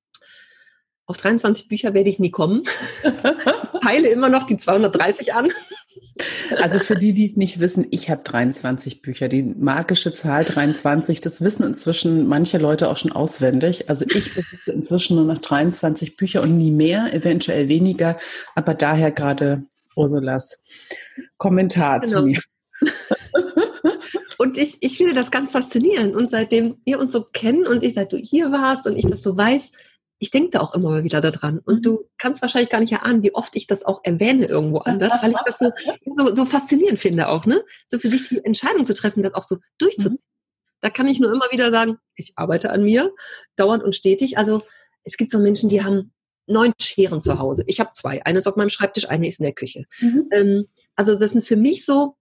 Auf 1.07 1.17
23 1.17 1.69
Bücher 1.69 1.95
werde 1.95 2.11
ich 2.11 2.19
nie 2.19 2.31
kommen. 2.31 2.65
Peile 3.81 4.09
immer 4.09 4.29
noch 4.29 4.43
die 4.43 4.59
230 4.59 5.33
an. 5.33 5.49
Also 6.59 6.79
für 6.79 6.97
die, 6.97 7.15
die 7.15 7.27
es 7.27 7.37
nicht 7.37 7.59
wissen, 7.59 7.87
ich 7.91 8.11
habe 8.11 8.23
23 8.23 9.01
Bücher. 9.01 9.29
Die 9.29 9.43
magische 9.43 10.13
Zahl 10.13 10.45
23, 10.45 11.23
das 11.23 11.41
wissen 11.41 11.65
inzwischen 11.65 12.27
manche 12.27 12.59
Leute 12.59 12.91
auch 12.91 12.99
schon 12.99 13.13
auswendig. 13.13 13.89
Also 13.89 14.05
ich 14.05 14.35
besitze 14.35 14.73
inzwischen 14.73 15.17
nur 15.17 15.25
noch 15.25 15.39
23 15.39 16.17
Bücher 16.17 16.43
und 16.43 16.59
nie 16.59 16.71
mehr, 16.71 17.15
eventuell 17.15 17.69
weniger. 17.69 18.19
Aber 18.55 18.75
daher 18.75 19.11
gerade 19.11 19.65
Ursulas 19.97 20.63
Kommentar 21.39 22.01
genau. 22.01 22.13
zu 22.13 22.27
mir. 22.27 22.41
Und 24.39 24.59
ich, 24.59 24.79
ich 24.81 24.97
finde 24.97 25.15
das 25.15 25.31
ganz 25.31 25.53
faszinierend. 25.53 26.15
Und 26.15 26.31
seitdem 26.31 26.79
wir 26.85 26.99
uns 26.99 27.13
so 27.13 27.25
kennen 27.25 27.67
und 27.67 27.83
ich, 27.83 27.95
seit 27.95 28.13
du 28.13 28.17
hier 28.17 28.51
warst 28.51 28.87
und 28.87 28.97
ich 28.97 29.07
das 29.07 29.23
so 29.23 29.37
weiß, 29.37 29.73
ich 30.19 30.31
denke 30.31 30.51
da 30.51 30.61
auch 30.61 30.75
immer 30.75 30.91
mal 30.91 31.05
wieder 31.05 31.21
daran. 31.21 31.59
Und 31.59 31.77
mhm. 31.77 31.83
du 31.83 32.09
kannst 32.19 32.41
wahrscheinlich 32.43 32.71
gar 32.71 32.81
nicht 32.81 32.93
erahnen, 32.93 33.23
wie 33.23 33.35
oft 33.35 33.55
ich 33.57 33.67
das 33.67 33.85
auch 33.85 34.01
erwähne 34.05 34.47
irgendwo 34.47 34.79
anders, 34.79 35.13
weil 35.23 35.33
ich 35.33 35.39
das 35.45 35.59
so, 35.59 35.71
so, 36.15 36.35
so 36.35 36.47
faszinierend 36.47 36.99
finde 36.99 37.29
auch, 37.29 37.47
ne? 37.47 37.65
So 37.89 37.99
für 37.99 38.09
sich 38.09 38.29
die 38.29 38.45
Entscheidung 38.45 38.87
zu 38.87 38.95
treffen, 38.95 39.23
das 39.23 39.35
auch 39.35 39.43
so 39.43 39.57
durchzuziehen. 39.79 40.13
Mhm. 40.15 40.19
Da 40.81 40.91
kann 40.91 41.09
ich 41.09 41.21
nur 41.21 41.33
immer 41.33 41.47
wieder 41.51 41.71
sagen, 41.71 41.99
ich 42.15 42.33
arbeite 42.37 42.71
an 42.71 42.85
mir, 42.85 43.13
dauernd 43.57 43.83
und 43.83 43.95
stetig. 43.95 44.39
Also 44.39 44.63
es 45.03 45.17
gibt 45.17 45.31
so 45.31 45.39
Menschen, 45.39 45.69
die 45.69 45.83
haben 45.83 46.13
neun 46.47 46.73
Scheren 46.81 47.23
zu 47.23 47.39
Hause. 47.39 47.65
Ich 47.67 47.81
habe 47.81 47.91
zwei. 47.93 48.25
Eine 48.25 48.39
ist 48.39 48.47
auf 48.47 48.57
meinem 48.57 48.69
Schreibtisch, 48.69 49.09
eine 49.09 49.27
ist 49.27 49.41
in 49.41 49.45
der 49.45 49.55
Küche. 49.55 49.85
Mhm. 50.01 50.29
Ähm, 50.31 50.69
also 50.95 51.19
das 51.19 51.31
sind 51.31 51.45
für 51.45 51.57
mich 51.57 51.85
so 51.85 52.17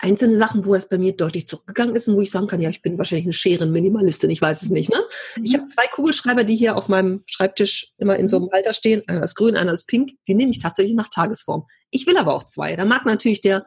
einzelne 0.00 0.36
Sachen, 0.36 0.64
wo 0.64 0.74
es 0.74 0.88
bei 0.88 0.98
mir 0.98 1.14
deutlich 1.16 1.46
zurückgegangen 1.46 1.94
ist 1.94 2.08
und 2.08 2.16
wo 2.16 2.20
ich 2.22 2.30
sagen 2.30 2.46
kann, 2.46 2.60
ja, 2.60 2.70
ich 2.70 2.82
bin 2.82 2.96
wahrscheinlich 2.98 3.26
eine 3.26 3.32
Scherenminimalistin, 3.32 4.30
ich 4.30 4.40
weiß 4.40 4.62
es 4.62 4.70
nicht. 4.70 4.90
Ne? 4.90 5.00
Ich 5.42 5.54
habe 5.54 5.66
zwei 5.66 5.86
Kugelschreiber, 5.86 6.44
die 6.44 6.56
hier 6.56 6.76
auf 6.76 6.88
meinem 6.88 7.22
Schreibtisch 7.26 7.92
immer 7.98 8.16
in 8.16 8.26
so 8.26 8.36
einem 8.36 8.50
Halter 8.50 8.72
stehen. 8.72 9.02
Einer 9.06 9.22
ist 9.22 9.34
grün, 9.34 9.56
einer 9.56 9.72
ist 9.72 9.86
pink. 9.86 10.12
Die 10.26 10.34
nehme 10.34 10.50
ich 10.52 10.58
tatsächlich 10.58 10.94
nach 10.94 11.08
Tagesform. 11.08 11.66
Ich 11.90 12.06
will 12.06 12.16
aber 12.16 12.34
auch 12.34 12.44
zwei. 12.44 12.74
Da 12.76 12.84
mag 12.84 13.04
natürlich 13.04 13.42
der 13.42 13.66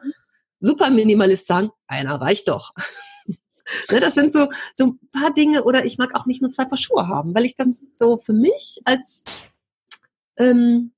Superminimalist 0.60 1.46
sagen, 1.46 1.70
einer 1.86 2.20
reicht 2.20 2.48
doch. 2.48 2.72
ne, 3.90 4.00
das 4.00 4.14
sind 4.14 4.32
so, 4.32 4.48
so 4.74 4.86
ein 4.86 4.98
paar 5.12 5.32
Dinge 5.32 5.64
oder 5.64 5.84
ich 5.84 5.98
mag 5.98 6.14
auch 6.14 6.26
nicht 6.26 6.42
nur 6.42 6.50
zwei 6.50 6.64
Paar 6.64 6.78
Schuhe 6.78 7.06
haben, 7.06 7.34
weil 7.34 7.44
ich 7.44 7.54
das 7.54 7.84
so 7.96 8.18
für 8.18 8.32
mich 8.32 8.80
als 8.84 9.24
ähm, 10.36 10.92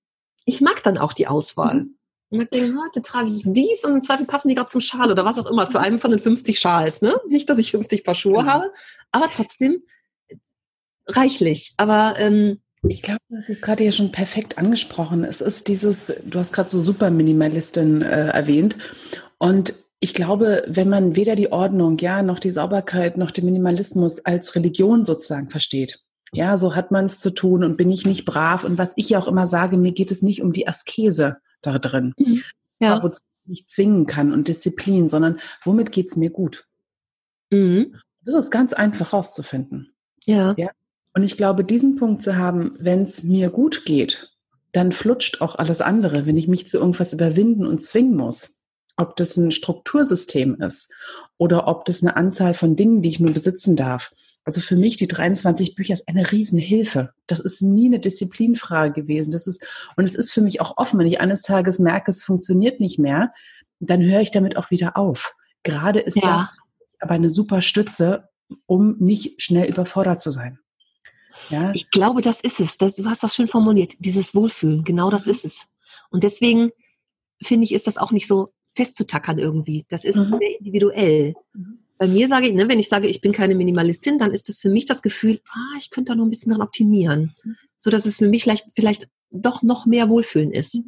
ich 0.46 0.60
mag 0.60 0.82
dann 0.82 0.96
auch 0.96 1.12
die 1.12 1.26
Auswahl. 1.26 1.74
Mhm. 1.74 1.98
Und 2.38 2.52
dann 2.52 2.60
denke 2.60 2.78
heute 2.82 3.02
trage 3.02 3.28
ich 3.28 3.42
dies 3.44 3.84
und 3.84 3.94
im 3.94 4.02
Zweifel 4.02 4.26
passen 4.26 4.48
die 4.48 4.54
gerade 4.54 4.70
zum 4.70 4.80
Schal 4.80 5.10
oder 5.10 5.24
was 5.24 5.38
auch 5.38 5.50
immer, 5.50 5.68
zu 5.68 5.78
einem 5.78 5.98
von 5.98 6.10
den 6.10 6.20
50 6.20 6.58
Schals. 6.58 7.02
Ne? 7.02 7.18
Nicht, 7.28 7.48
dass 7.48 7.58
ich 7.58 7.70
50 7.70 8.04
Paar 8.04 8.14
Schuhe 8.14 8.38
genau. 8.38 8.46
habe, 8.46 8.72
aber 9.12 9.28
trotzdem 9.34 9.82
reichlich. 11.06 11.74
Aber 11.76 12.14
ähm, 12.18 12.60
ich 12.88 13.02
glaube, 13.02 13.20
das 13.28 13.48
ist 13.48 13.62
gerade 13.62 13.84
ja 13.84 13.92
schon 13.92 14.12
perfekt 14.12 14.58
angesprochen. 14.58 15.24
Es 15.24 15.40
ist 15.40 15.68
dieses, 15.68 16.12
du 16.24 16.38
hast 16.38 16.52
gerade 16.52 16.68
so 16.68 16.78
super 16.78 17.10
Minimalistin 17.10 18.02
äh, 18.02 18.28
erwähnt. 18.28 18.76
Und 19.38 19.74
ich 20.00 20.14
glaube, 20.14 20.62
wenn 20.66 20.88
man 20.88 21.16
weder 21.16 21.36
die 21.36 21.52
Ordnung, 21.52 21.98
ja, 21.98 22.22
noch 22.22 22.38
die 22.38 22.50
Sauberkeit, 22.50 23.16
noch 23.16 23.30
den 23.30 23.46
Minimalismus 23.46 24.24
als 24.24 24.54
Religion 24.54 25.04
sozusagen 25.04 25.50
versteht, 25.50 26.00
ja, 26.32 26.56
so 26.56 26.74
hat 26.74 26.90
man 26.90 27.06
es 27.06 27.20
zu 27.20 27.30
tun 27.30 27.64
und 27.64 27.76
bin 27.76 27.90
ich 27.90 28.04
nicht 28.04 28.24
brav. 28.24 28.64
Und 28.64 28.78
was 28.78 28.92
ich 28.96 29.08
ja 29.10 29.18
auch 29.18 29.28
immer 29.28 29.46
sage, 29.46 29.76
mir 29.76 29.92
geht 29.92 30.10
es 30.10 30.22
nicht 30.22 30.42
um 30.42 30.52
die 30.52 30.68
Askese, 30.68 31.38
da 31.66 31.78
drin. 31.78 32.14
Mhm. 32.18 32.42
Ja. 32.80 33.02
Wozu 33.02 33.22
ich 33.44 33.48
nicht 33.48 33.70
zwingen 33.70 34.06
kann 34.06 34.32
und 34.32 34.48
Disziplin, 34.48 35.08
sondern 35.08 35.38
womit 35.62 35.92
geht 35.92 36.08
es 36.08 36.16
mir 36.16 36.30
gut? 36.30 36.66
Mhm. 37.50 37.96
Das 38.24 38.34
ist 38.34 38.50
ganz 38.50 38.72
einfach 38.72 39.12
rauszufinden. 39.12 39.92
Ja. 40.24 40.54
ja. 40.56 40.70
Und 41.14 41.22
ich 41.22 41.36
glaube, 41.36 41.64
diesen 41.64 41.96
Punkt 41.96 42.22
zu 42.22 42.36
haben, 42.36 42.76
wenn 42.78 43.04
es 43.04 43.22
mir 43.22 43.50
gut 43.50 43.84
geht, 43.84 44.32
dann 44.72 44.92
flutscht 44.92 45.40
auch 45.40 45.54
alles 45.54 45.80
andere, 45.80 46.26
wenn 46.26 46.36
ich 46.36 46.48
mich 46.48 46.68
zu 46.68 46.78
irgendwas 46.78 47.12
überwinden 47.12 47.66
und 47.66 47.82
zwingen 47.82 48.16
muss. 48.16 48.58
Ob 48.98 49.16
das 49.16 49.36
ein 49.36 49.50
Struktursystem 49.50 50.60
ist 50.60 50.92
oder 51.38 51.68
ob 51.68 51.84
das 51.84 52.02
eine 52.02 52.16
Anzahl 52.16 52.54
von 52.54 52.76
Dingen, 52.76 53.02
die 53.02 53.10
ich 53.10 53.20
nur 53.20 53.32
besitzen 53.32 53.76
darf. 53.76 54.12
Also 54.46 54.60
für 54.60 54.76
mich 54.76 54.96
die 54.96 55.08
23 55.08 55.74
Bücher 55.74 55.92
ist 55.92 56.06
eine 56.06 56.30
Riesenhilfe. 56.30 57.12
Das 57.26 57.40
ist 57.40 57.62
nie 57.62 57.86
eine 57.86 57.98
Disziplinfrage 57.98 58.92
gewesen. 58.92 59.32
Das 59.32 59.48
ist, 59.48 59.66
und 59.96 60.04
es 60.04 60.14
ist 60.14 60.30
für 60.30 60.40
mich 60.40 60.60
auch 60.60 60.76
offen, 60.76 61.00
wenn 61.00 61.08
ich 61.08 61.20
eines 61.20 61.42
Tages 61.42 61.80
merke, 61.80 62.12
es 62.12 62.22
funktioniert 62.22 62.78
nicht 62.78 62.96
mehr, 63.00 63.34
dann 63.80 64.00
höre 64.00 64.20
ich 64.20 64.30
damit 64.30 64.56
auch 64.56 64.70
wieder 64.70 64.96
auf. 64.96 65.34
Gerade 65.64 65.98
ist 65.98 66.16
ja. 66.16 66.38
das 66.38 66.58
aber 67.00 67.14
eine 67.14 67.28
super 67.28 67.60
Stütze, 67.60 68.28
um 68.66 68.96
nicht 69.00 69.42
schnell 69.42 69.68
überfordert 69.68 70.20
zu 70.20 70.30
sein. 70.30 70.60
Ja? 71.50 71.72
Ich 71.74 71.90
glaube, 71.90 72.22
das 72.22 72.40
ist 72.40 72.60
es. 72.60 72.78
Das, 72.78 72.94
du 72.94 73.04
hast 73.06 73.24
das 73.24 73.34
schön 73.34 73.48
formuliert. 73.48 73.94
Dieses 73.98 74.32
Wohlfühlen. 74.32 74.84
Genau 74.84 75.10
das 75.10 75.26
mhm. 75.26 75.32
ist 75.32 75.44
es. 75.44 75.66
Und 76.10 76.22
deswegen 76.22 76.70
finde 77.42 77.64
ich, 77.64 77.74
ist 77.74 77.88
das 77.88 77.98
auch 77.98 78.12
nicht 78.12 78.28
so 78.28 78.52
festzutackern 78.70 79.40
irgendwie. 79.40 79.86
Das 79.88 80.04
ist 80.04 80.16
mhm. 80.16 80.38
sehr 80.38 80.58
individuell. 80.60 81.34
Mhm 81.52 81.80
bei 81.98 82.06
mir 82.06 82.28
sage 82.28 82.48
ich, 82.48 82.54
ne, 82.54 82.68
wenn 82.68 82.78
ich 82.78 82.88
sage, 82.88 83.06
ich 83.06 83.20
bin 83.20 83.32
keine 83.32 83.54
Minimalistin, 83.54 84.18
dann 84.18 84.32
ist 84.32 84.48
das 84.48 84.58
für 84.60 84.68
mich 84.68 84.86
das 84.86 85.02
Gefühl, 85.02 85.40
ah, 85.48 85.76
ich 85.78 85.90
könnte 85.90 86.12
da 86.12 86.16
noch 86.16 86.24
ein 86.24 86.30
bisschen 86.30 86.52
dran 86.52 86.62
optimieren, 86.62 87.34
so 87.78 87.90
dass 87.90 88.06
es 88.06 88.18
für 88.18 88.28
mich 88.28 88.42
vielleicht, 88.42 88.66
vielleicht 88.74 89.08
doch 89.30 89.62
noch 89.62 89.86
mehr 89.86 90.08
Wohlfühlen 90.08 90.52
ist. 90.52 90.80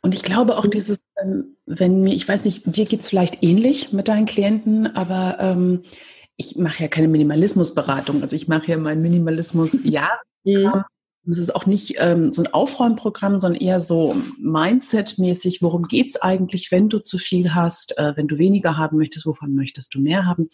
Und 0.00 0.14
ich 0.14 0.22
glaube 0.22 0.58
auch 0.58 0.66
dieses, 0.66 1.02
ähm, 1.22 1.56
wenn 1.66 2.02
mir, 2.02 2.14
ich 2.14 2.26
weiß 2.26 2.44
nicht, 2.44 2.62
dir 2.66 2.86
geht 2.86 3.00
es 3.00 3.08
vielleicht 3.08 3.42
ähnlich 3.42 3.92
mit 3.92 4.08
deinen 4.08 4.26
Klienten, 4.26 4.86
aber 4.96 5.36
ähm, 5.40 5.82
ich 6.36 6.56
mache 6.56 6.82
ja 6.82 6.88
keine 6.88 7.08
Minimalismusberatung. 7.08 8.22
Also 8.22 8.34
ich 8.34 8.48
mache 8.48 8.72
ja 8.72 8.78
mein 8.78 9.00
Minimalismus 9.00 9.78
ja. 9.84 10.08
Mhm. 10.44 10.82
Es 11.30 11.38
ist 11.38 11.54
auch 11.54 11.66
nicht 11.66 11.96
ähm, 11.98 12.32
so 12.32 12.42
ein 12.42 12.52
Aufräumprogramm, 12.52 13.40
sondern 13.40 13.60
eher 13.60 13.80
so 13.80 14.16
Mindset-mäßig. 14.40 15.62
Worum 15.62 15.86
geht's 15.86 16.16
eigentlich, 16.16 16.72
wenn 16.72 16.88
du 16.88 16.98
zu 16.98 17.16
viel 17.16 17.54
hast, 17.54 17.96
äh, 17.96 18.12
wenn 18.16 18.26
du 18.26 18.38
weniger 18.38 18.76
haben 18.76 18.98
möchtest, 18.98 19.26
wovon 19.26 19.54
möchtest 19.54 19.94
du 19.94 20.00
mehr 20.00 20.26
haben? 20.26 20.50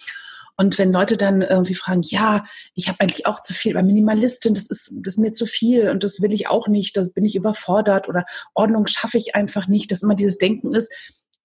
Und 0.60 0.76
wenn 0.76 0.92
Leute 0.92 1.16
dann 1.16 1.40
irgendwie 1.40 1.76
fragen, 1.76 2.02
ja, 2.02 2.44
ich 2.74 2.88
habe 2.88 3.00
eigentlich 3.00 3.26
auch 3.26 3.40
zu 3.40 3.54
viel, 3.54 3.74
weil 3.74 3.84
Minimalistin, 3.84 4.54
das 4.54 4.66
ist, 4.66 4.90
das 4.92 5.14
ist 5.14 5.18
mir 5.18 5.32
zu 5.32 5.46
viel 5.46 5.88
und 5.88 6.02
das 6.02 6.20
will 6.20 6.32
ich 6.32 6.48
auch 6.48 6.66
nicht, 6.66 6.96
da 6.96 7.04
bin 7.14 7.24
ich 7.24 7.36
überfordert 7.36 8.08
oder 8.08 8.24
Ordnung 8.54 8.88
schaffe 8.88 9.18
ich 9.18 9.36
einfach 9.36 9.68
nicht, 9.68 9.92
dass 9.92 10.02
immer 10.02 10.16
dieses 10.16 10.36
Denken 10.36 10.74
ist, 10.74 10.92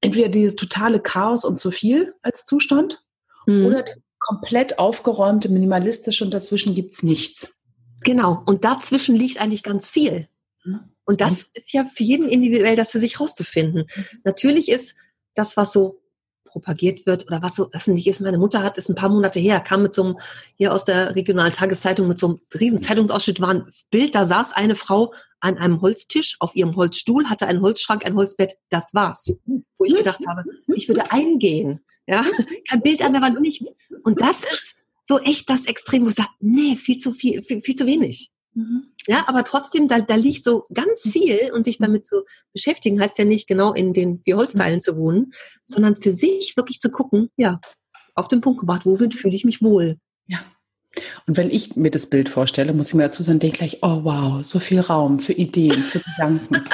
entweder 0.02 0.30
dieses 0.30 0.56
totale 0.56 1.00
Chaos 1.00 1.46
und 1.46 1.60
zu 1.60 1.70
viel 1.70 2.16
als 2.24 2.44
Zustand 2.46 3.04
mhm. 3.46 3.68
oder 3.68 3.86
komplett 4.18 4.80
aufgeräumte, 4.80 5.50
minimalistische 5.50 6.26
und 6.26 6.34
dazwischen 6.34 6.74
gibt's 6.74 7.04
nichts. 7.04 7.62
Genau. 8.04 8.44
Und 8.46 8.64
dazwischen 8.64 9.16
liegt 9.16 9.40
eigentlich 9.40 9.64
ganz 9.64 9.90
viel. 9.90 10.28
Mhm. 10.64 10.82
Und 11.06 11.22
das 11.22 11.50
ist 11.54 11.74
ja 11.74 11.86
für 11.94 12.04
jeden 12.04 12.28
individuell, 12.28 12.76
das 12.76 12.92
für 12.92 13.00
sich 13.00 13.20
rauszufinden. 13.20 13.86
Mhm. 13.96 14.06
Natürlich 14.24 14.70
ist 14.70 14.96
das, 15.36 15.58
was 15.58 15.74
so 15.74 16.04
propagiert 16.54 17.08
wird 17.08 17.26
oder 17.26 17.42
was 17.42 17.56
so 17.56 17.72
öffentlich 17.72 18.08
ist. 18.08 18.22
Meine 18.22 18.38
Mutter 18.38 18.62
hat 18.62 18.78
es 18.78 18.88
ein 18.88 18.96
paar 18.96 19.10
Monate 19.10 19.40
her, 19.40 19.60
kam 19.60 19.82
mit 19.82 19.96
so 19.96 20.04
einem, 20.04 20.20
hier 20.56 20.72
aus 20.72 20.86
der 20.86 21.16
regionalen 21.16 21.52
Tageszeitung 21.52 22.08
mit 22.08 22.20
so 22.20 22.28
einem 22.28 22.40
riesen 22.54 22.80
Zeitungsausschnitt, 22.80 23.42
war 23.42 23.50
ein 23.50 23.66
Bild, 23.90 24.14
da 24.14 24.24
saß 24.24 24.54
eine 24.54 24.76
Frau 24.76 25.14
an 25.40 25.58
einem 25.58 25.82
Holztisch 25.82 26.38
auf 26.40 26.56
ihrem 26.56 26.76
Holzstuhl, 26.76 27.26
hatte 27.26 27.48
einen 27.48 27.62
Holzschrank, 27.62 28.06
ein 28.06 28.16
Holzbett, 28.16 28.56
das 28.70 28.94
war's. 28.94 29.36
Wo 29.78 29.86
ich 29.86 29.96
gedacht 29.96 30.22
habe, 30.28 30.44
ich 30.68 30.88
würde 30.88 31.12
eingehen. 31.12 31.84
Ja, 32.06 32.24
kein 32.70 32.82
Bild 32.82 33.02
an 33.02 33.14
der 33.14 33.22
Wand, 33.24 33.42
nichts. 33.42 33.66
Und 34.04 34.22
das 34.22 34.44
ist 34.44 34.76
so 35.06 35.20
echt 35.20 35.50
das 35.50 35.66
Extrem, 35.66 36.06
wo 36.06 36.10
ich 36.10 36.16
sage, 36.16 36.30
nee, 36.40 36.76
viel 36.76 36.98
zu 36.98 37.14
viel, 37.14 37.42
viel, 37.42 37.62
viel 37.62 37.76
zu 37.76 37.86
wenig. 37.86 38.32
Mhm. 38.54 38.84
Ja, 39.08 39.26
aber 39.28 39.44
trotzdem, 39.44 39.88
da, 39.88 40.00
da 40.00 40.16
liegt 40.16 40.44
so 40.44 40.64
ganz 40.74 41.02
viel 41.02 41.52
und 41.54 41.66
sich 41.66 41.78
damit 41.78 42.06
zu 42.06 42.24
beschäftigen, 42.54 43.02
heißt 43.02 43.18
ja 43.18 43.26
nicht 43.26 43.48
genau 43.48 43.74
in 43.74 43.94
den 43.94 44.22
vier 44.24 44.38
Holzteilen 44.38 44.80
zu 44.80 44.96
wohnen, 44.96 45.34
sondern 45.66 45.96
für 45.96 46.12
sich 46.12 46.56
wirklich 46.56 46.80
zu 46.80 46.90
gucken, 46.90 47.30
ja, 47.36 47.60
auf 48.16 48.28
den 48.28 48.42
Punkt 48.42 48.60
gebracht, 48.60 48.86
womit 48.86 49.16
fühle 49.16 49.36
ich 49.36 49.44
mich 49.44 49.62
wohl? 49.62 49.98
Ja. 50.28 50.40
Und 51.26 51.38
wenn 51.38 51.50
ich 51.50 51.76
mir 51.76 51.90
das 51.90 52.08
Bild 52.08 52.30
vorstelle, 52.30 52.74
muss 52.74 52.90
ich 52.90 52.94
mir 52.94 53.04
dazu 53.04 53.24
sagen, 53.24 53.40
denke 53.40 53.58
gleich, 53.58 53.80
oh 53.82 54.04
wow, 54.04 54.44
so 54.44 54.60
viel 54.60 54.80
Raum 54.80 55.20
für 55.20 55.34
Ideen, 55.34 55.82
für 55.82 56.00
Gedanken. 56.00 56.64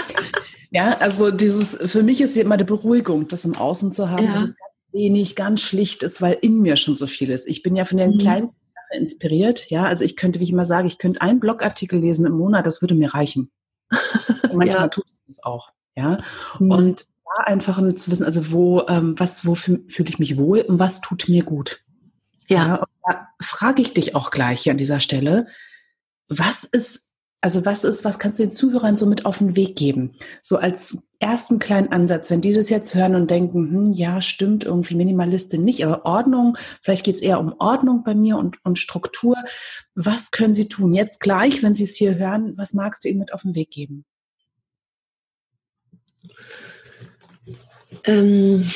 Ja, 0.72 0.98
also 1.00 1.32
dieses, 1.32 1.92
für 1.92 2.04
mich 2.04 2.22
ist 2.22 2.38
immer 2.38 2.56
die 2.56 2.64
Beruhigung, 2.64 3.28
das 3.28 3.44
im 3.44 3.56
Außen 3.56 3.92
zu 3.92 4.12
haben, 4.12 4.26
ja. 4.26 4.34
dass 4.34 4.42
es 4.42 4.56
ganz 4.56 4.74
wenig, 4.92 5.36
ganz 5.36 5.62
schlicht 5.62 6.04
ist, 6.04 6.22
weil 6.22 6.38
in 6.42 6.60
mir 6.60 6.78
schon 6.78 6.96
so 6.96 7.08
viel 7.08 7.30
ist. 7.30 7.48
Ich 7.48 7.64
bin 7.64 7.76
ja 7.76 7.86
von 7.86 7.98
den 7.98 8.12
mhm. 8.12 8.18
kleinsten 8.18 8.62
Sachen 8.74 9.02
inspiriert. 9.02 9.70
Ja, 9.70 9.84
also 9.84 10.04
ich 10.04 10.16
könnte, 10.16 10.40
wie 10.40 10.44
ich 10.44 10.52
immer 10.52 10.66
sage, 10.66 10.88
ich 10.88 10.98
könnte 10.98 11.22
einen 11.22 11.40
Blogartikel 11.40 12.00
lesen 12.00 12.26
im 12.26 12.34
Monat, 12.34 12.66
das 12.66 12.82
würde 12.82 12.96
mir 12.96 13.14
reichen. 13.14 13.52
Manchmal 14.54 14.68
ja. 14.68 14.88
tut 14.88 15.06
es 15.12 15.22
das 15.28 15.44
auch. 15.44 15.72
Ja, 15.96 16.18
mhm. 16.60 16.72
und 16.72 17.08
da 17.26 17.44
einfach 17.44 17.78
zu 17.96 18.12
wissen, 18.12 18.24
also 18.24 18.52
wo, 18.52 18.86
ähm, 18.88 19.16
was, 19.18 19.46
wo 19.46 19.56
fühle 19.56 19.84
ich 19.88 20.20
mich 20.20 20.38
wohl 20.38 20.62
und 20.62 20.80
was 20.80 21.02
tut 21.02 21.28
mir 21.28 21.44
gut. 21.44 21.84
Ja. 22.48 22.66
ja 22.66 22.76
und 22.76 22.88
da 23.06 23.28
frage 23.42 23.82
ich 23.82 23.94
dich 23.94 24.16
auch 24.16 24.32
gleich 24.32 24.62
hier 24.62 24.72
an 24.72 24.78
dieser 24.78 25.00
Stelle, 25.00 25.48
was 26.28 26.64
ist 26.64 27.09
also 27.42 27.66
was 27.66 27.84
ist, 27.86 28.04
was 28.04 28.20
kannst 28.20 28.40
du 28.40 28.44
den 28.44 28.52
Zuhörern 28.52 28.98
so 28.98 29.06
mit 29.06 29.26
auf 29.26 29.38
den 29.38 29.56
Weg 29.56 29.78
geben? 29.78 30.16
So 30.42 30.58
als 30.58 31.08
ersten 31.20 31.60
kleinen 31.60 31.92
Ansatz, 31.92 32.30
wenn 32.30 32.42
die 32.42 32.54
das 32.54 32.70
jetzt 32.70 32.96
hören 32.96 33.16
und 33.16 33.32
denken, 33.32 33.70
hm, 33.70 33.94
ja, 33.94 34.22
stimmt, 34.22 34.66
irgendwie 34.66 34.96
Minimalistin 34.96 35.64
nicht, 35.64 35.86
aber 35.86 36.06
Ordnung, 36.06 36.58
vielleicht 36.82 37.06
geht 37.06 37.16
es 37.16 37.22
eher 37.22 37.40
um 37.40 37.56
Ordnung 37.60 38.04
bei 38.04 38.14
mir 38.14 38.38
und, 38.38 38.64
und 38.66 38.78
Struktur. 38.78 39.38
Was 39.96 40.32
können 40.32 40.54
sie 40.54 40.68
tun? 40.68 40.94
Jetzt 40.94 41.22
gleich, 41.22 41.64
wenn 41.64 41.76
sie 41.76 41.86
es 41.86 41.96
hier 41.96 42.18
hören, 42.18 42.58
was 42.58 42.74
magst 42.74 43.06
du 43.06 43.10
ihnen 43.10 43.20
mit 43.20 43.34
auf 43.34 43.44
den 43.44 43.56
Weg 43.56 43.72
geben? 43.72 44.06
Ähm, 48.04 48.70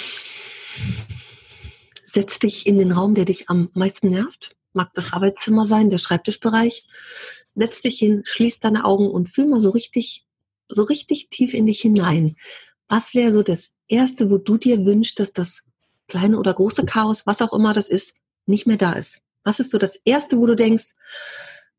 setz 2.05 2.39
dich 2.39 2.65
in 2.65 2.77
den 2.77 2.93
Raum, 2.93 3.13
der 3.13 3.25
dich 3.25 3.49
am 3.49 3.69
meisten 3.73 4.09
nervt. 4.09 4.55
Mag 4.71 4.91
das 4.95 5.13
Arbeitszimmer 5.13 5.65
sein, 5.65 5.89
der 5.89 5.99
Schreibtischbereich 5.99 6.85
setz 7.55 7.81
dich 7.81 7.99
hin, 7.99 8.21
schließ 8.25 8.59
deine 8.59 8.85
Augen 8.85 9.07
und 9.09 9.29
fühl 9.29 9.47
mal 9.47 9.61
so 9.61 9.69
richtig, 9.69 10.25
so 10.69 10.83
richtig 10.83 11.29
tief 11.29 11.53
in 11.53 11.65
dich 11.65 11.81
hinein. 11.81 12.35
Was 12.87 13.13
wäre 13.13 13.31
so 13.31 13.43
das 13.43 13.71
Erste, 13.87 14.29
wo 14.29 14.37
du 14.37 14.57
dir 14.57 14.85
wünschst, 14.85 15.19
dass 15.19 15.33
das 15.33 15.63
kleine 16.07 16.37
oder 16.37 16.53
große 16.53 16.85
Chaos, 16.85 17.25
was 17.25 17.41
auch 17.41 17.53
immer 17.53 17.73
das 17.73 17.89
ist, 17.89 18.15
nicht 18.45 18.67
mehr 18.67 18.77
da 18.77 18.93
ist? 18.93 19.21
Was 19.43 19.59
ist 19.59 19.71
so 19.71 19.77
das 19.77 19.95
Erste, 19.95 20.37
wo 20.37 20.45
du 20.45 20.55
denkst, 20.55 20.93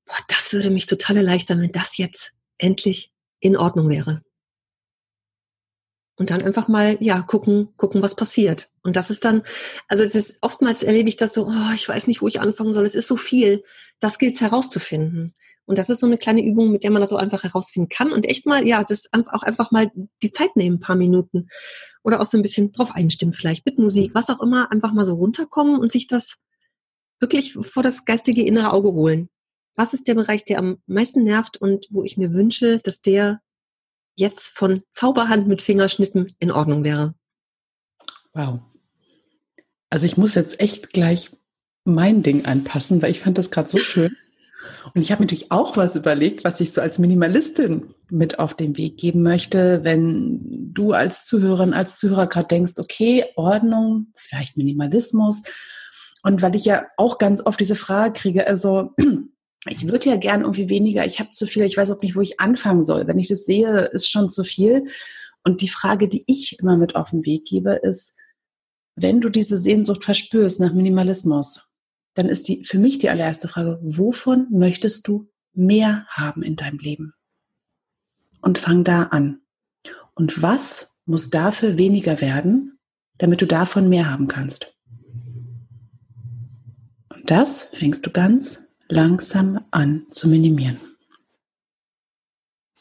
boah, 0.07 0.19
das 0.29 0.53
würde 0.53 0.71
mich 0.71 0.87
total 0.87 1.17
erleichtern, 1.17 1.61
wenn 1.61 1.73
das 1.73 1.97
jetzt 1.97 2.33
endlich 2.59 3.13
in 3.41 3.57
Ordnung 3.57 3.89
wäre? 3.89 4.23
Und 6.17 6.31
dann 6.31 6.43
einfach 6.43 6.69
mal, 6.69 6.97
ja, 7.01 7.23
gucken, 7.23 7.75
gucken, 7.77 8.01
was 8.01 8.15
passiert. 8.15 8.71
Und 8.83 8.95
das 8.95 9.11
ist 9.11 9.25
dann, 9.25 9.43
also 9.89 10.05
das 10.05 10.15
ist, 10.15 10.39
oftmals 10.43 10.85
erlebe 10.85 11.09
ich 11.09 11.17
das 11.17 11.35
so, 11.35 11.49
oh, 11.49 11.73
ich 11.75 11.89
weiß 11.89 12.07
nicht, 12.07 12.23
wo 12.23 12.29
ich 12.29 12.41
anfangen 12.41 12.73
soll. 12.73 12.87
Es 12.87 12.95
ist 12.95 13.09
so 13.09 13.17
viel. 13.17 13.65
Das 13.99 14.19
gilt 14.21 14.41
herauszufinden. 14.41 15.35
Und 15.67 15.79
das 15.79 15.89
ist 15.89 16.01
so 16.01 16.07
eine 16.07 16.19
kleine 16.19 16.45
Übung, 16.45 16.71
mit 16.71 16.85
der 16.85 16.91
man 16.91 17.01
das 17.01 17.11
so 17.11 17.17
einfach 17.17 17.43
herausfinden 17.43 17.89
kann 17.89 18.13
und 18.13 18.29
echt 18.29 18.47
mal, 18.47 18.67
ja, 18.67 18.85
das 18.85 19.09
auch 19.13 19.43
einfach 19.43 19.71
mal 19.71 19.91
die 20.23 20.31
Zeit 20.31 20.57
nehmen, 20.57 20.77
ein 20.77 20.81
paar 20.81 20.97
Minuten. 20.97 21.49
Oder 22.03 22.21
auch 22.21 22.27
so 22.27 22.37
ein 22.37 22.43
bisschen 22.43 22.73
drauf 22.73 22.95
einstimmen, 22.95 23.33
vielleicht 23.33 23.65
mit 23.65 23.79
Musik, 23.79 24.15
was 24.15 24.29
auch 24.29 24.41
immer, 24.41 24.71
einfach 24.71 24.93
mal 24.93 25.07
so 25.07 25.15
runterkommen 25.15 25.79
und 25.79 25.91
sich 25.91 26.07
das 26.07 26.37
wirklich 27.19 27.55
vor 27.55 27.83
das 27.83 28.05
geistige 28.05 28.45
innere 28.45 28.73
Auge 28.73 28.93
holen. 28.93 29.31
Was 29.75 29.95
ist 29.95 30.07
der 30.07 30.15
Bereich, 30.15 30.45
der 30.45 30.59
am 30.59 30.79
meisten 30.87 31.25
nervt 31.25 31.57
und 31.57 31.87
wo 31.91 32.05
ich 32.05 32.17
mir 32.17 32.33
wünsche, 32.33 32.79
dass 32.79 33.01
der 33.01 33.41
jetzt 34.17 34.49
von 34.49 34.83
Zauberhand 34.93 35.49
mit 35.49 35.63
Fingerschnitten 35.63 36.33
in 36.39 36.53
Ordnung 36.53 36.85
wäre? 36.85 37.15
Wow. 38.35 38.61
Also 39.91 40.07
ich 40.07 40.17
muss 40.17 40.35
jetzt 40.35 40.61
echt 40.61 40.93
gleich 40.93 41.31
mein 41.85 42.23
Ding 42.23 42.45
anpassen, 42.45 43.01
weil 43.03 43.11
ich 43.11 43.21
fand 43.21 43.39
das 43.39 43.51
gerade 43.51 43.69
so 43.69 43.79
schön. 43.79 44.17
Und 44.95 45.03
ich 45.03 45.11
habe 45.11 45.21
mir 45.21 45.27
natürlich 45.27 45.51
auch 45.51 45.77
was 45.77 45.97
überlegt, 45.97 46.45
was 46.45 46.61
ich 46.61 46.73
so 46.73 46.81
als 46.81 46.99
Minimalistin 46.99 47.95
mit 48.11 48.39
auf 48.39 48.55
den 48.55 48.77
Weg 48.77 48.99
geben 48.99 49.23
möchte, 49.23 49.83
wenn 49.83 50.73
du 50.73 50.93
als 50.93 51.25
Zuhörerin, 51.25 51.73
als 51.73 51.99
Zuhörer 51.99 52.27
gerade 52.27 52.49
denkst, 52.49 52.75
okay, 52.79 53.25
Ordnung, 53.37 54.09
vielleicht 54.15 54.57
Minimalismus. 54.57 55.43
Und 56.23 56.43
weil 56.43 56.57
ich 56.57 56.65
ja 56.65 56.87
auch 56.97 57.19
ganz 57.19 57.45
oft 57.45 57.61
diese 57.61 57.77
Frage 57.77 58.13
kriege, 58.13 58.47
also 58.47 58.91
ich 59.69 59.89
würde 59.89 60.11
ja 60.11 60.17
gern 60.17 60.43
irgendwie 60.43 60.69
weniger, 60.69 61.05
ich 61.07 61.21
habe 61.21 61.31
zu 61.31 61.47
viel, 61.47 61.65
ich 61.65 61.77
weiß 61.77 61.91
auch 61.91 62.01
nicht, 62.01 62.17
wo 62.17 62.21
ich 62.21 62.41
anfangen 62.41 62.85
soll. 62.85 63.07
Wenn 63.07 63.19
ich 63.19 63.29
das 63.29 63.45
sehe, 63.45 63.91
ist 63.93 64.09
schon 64.09 64.31
zu 64.31 64.45
viel. 64.45 64.87
Und 65.45 65.61
die 65.61 65.69
Frage, 65.69 66.09
die 66.09 66.25
ich 66.27 66.59
immer 66.59 66.77
mit 66.77 66.97
auf 66.97 67.11
den 67.11 67.25
Weg 67.27 67.45
gebe, 67.45 67.73
ist, 67.73 68.17
wenn 68.97 69.21
du 69.21 69.29
diese 69.29 69.59
Sehnsucht 69.59 70.05
verspürst 70.05 70.61
nach 70.61 70.73
Minimalismus, 70.73 71.74
dann 72.15 72.29
ist 72.29 72.49
die 72.49 72.65
für 72.65 72.79
mich 72.79 72.99
die 72.99 73.11
allererste 73.11 73.49
Frage, 73.49 73.79
wovon 73.83 74.47
möchtest 74.51 75.07
du 75.09 75.29
mehr 75.53 76.07
haben 76.09 76.43
in 76.43 76.57
deinem 76.57 76.79
Leben? 76.79 77.13
Und 78.41 78.59
fang 78.59 78.85
da 78.85 79.05
an. 79.05 79.41
Und 80.15 80.41
was 80.43 81.01
muss 81.07 81.31
dafür 81.31 81.77
weniger 81.77 82.21
werden, 82.21 82.79
damit 83.19 83.43
du 83.43 83.47
davon 83.47 83.89
mehr 83.89 84.11
haben 84.11 84.29
kannst? 84.29 84.77
Und 87.09 87.31
das 87.31 87.65
fängst 87.73 88.07
du 88.07 88.11
ganz 88.11 88.69
langsam 88.89 89.65
an 89.71 90.07
zu 90.11 90.29
minimieren. 90.29 90.79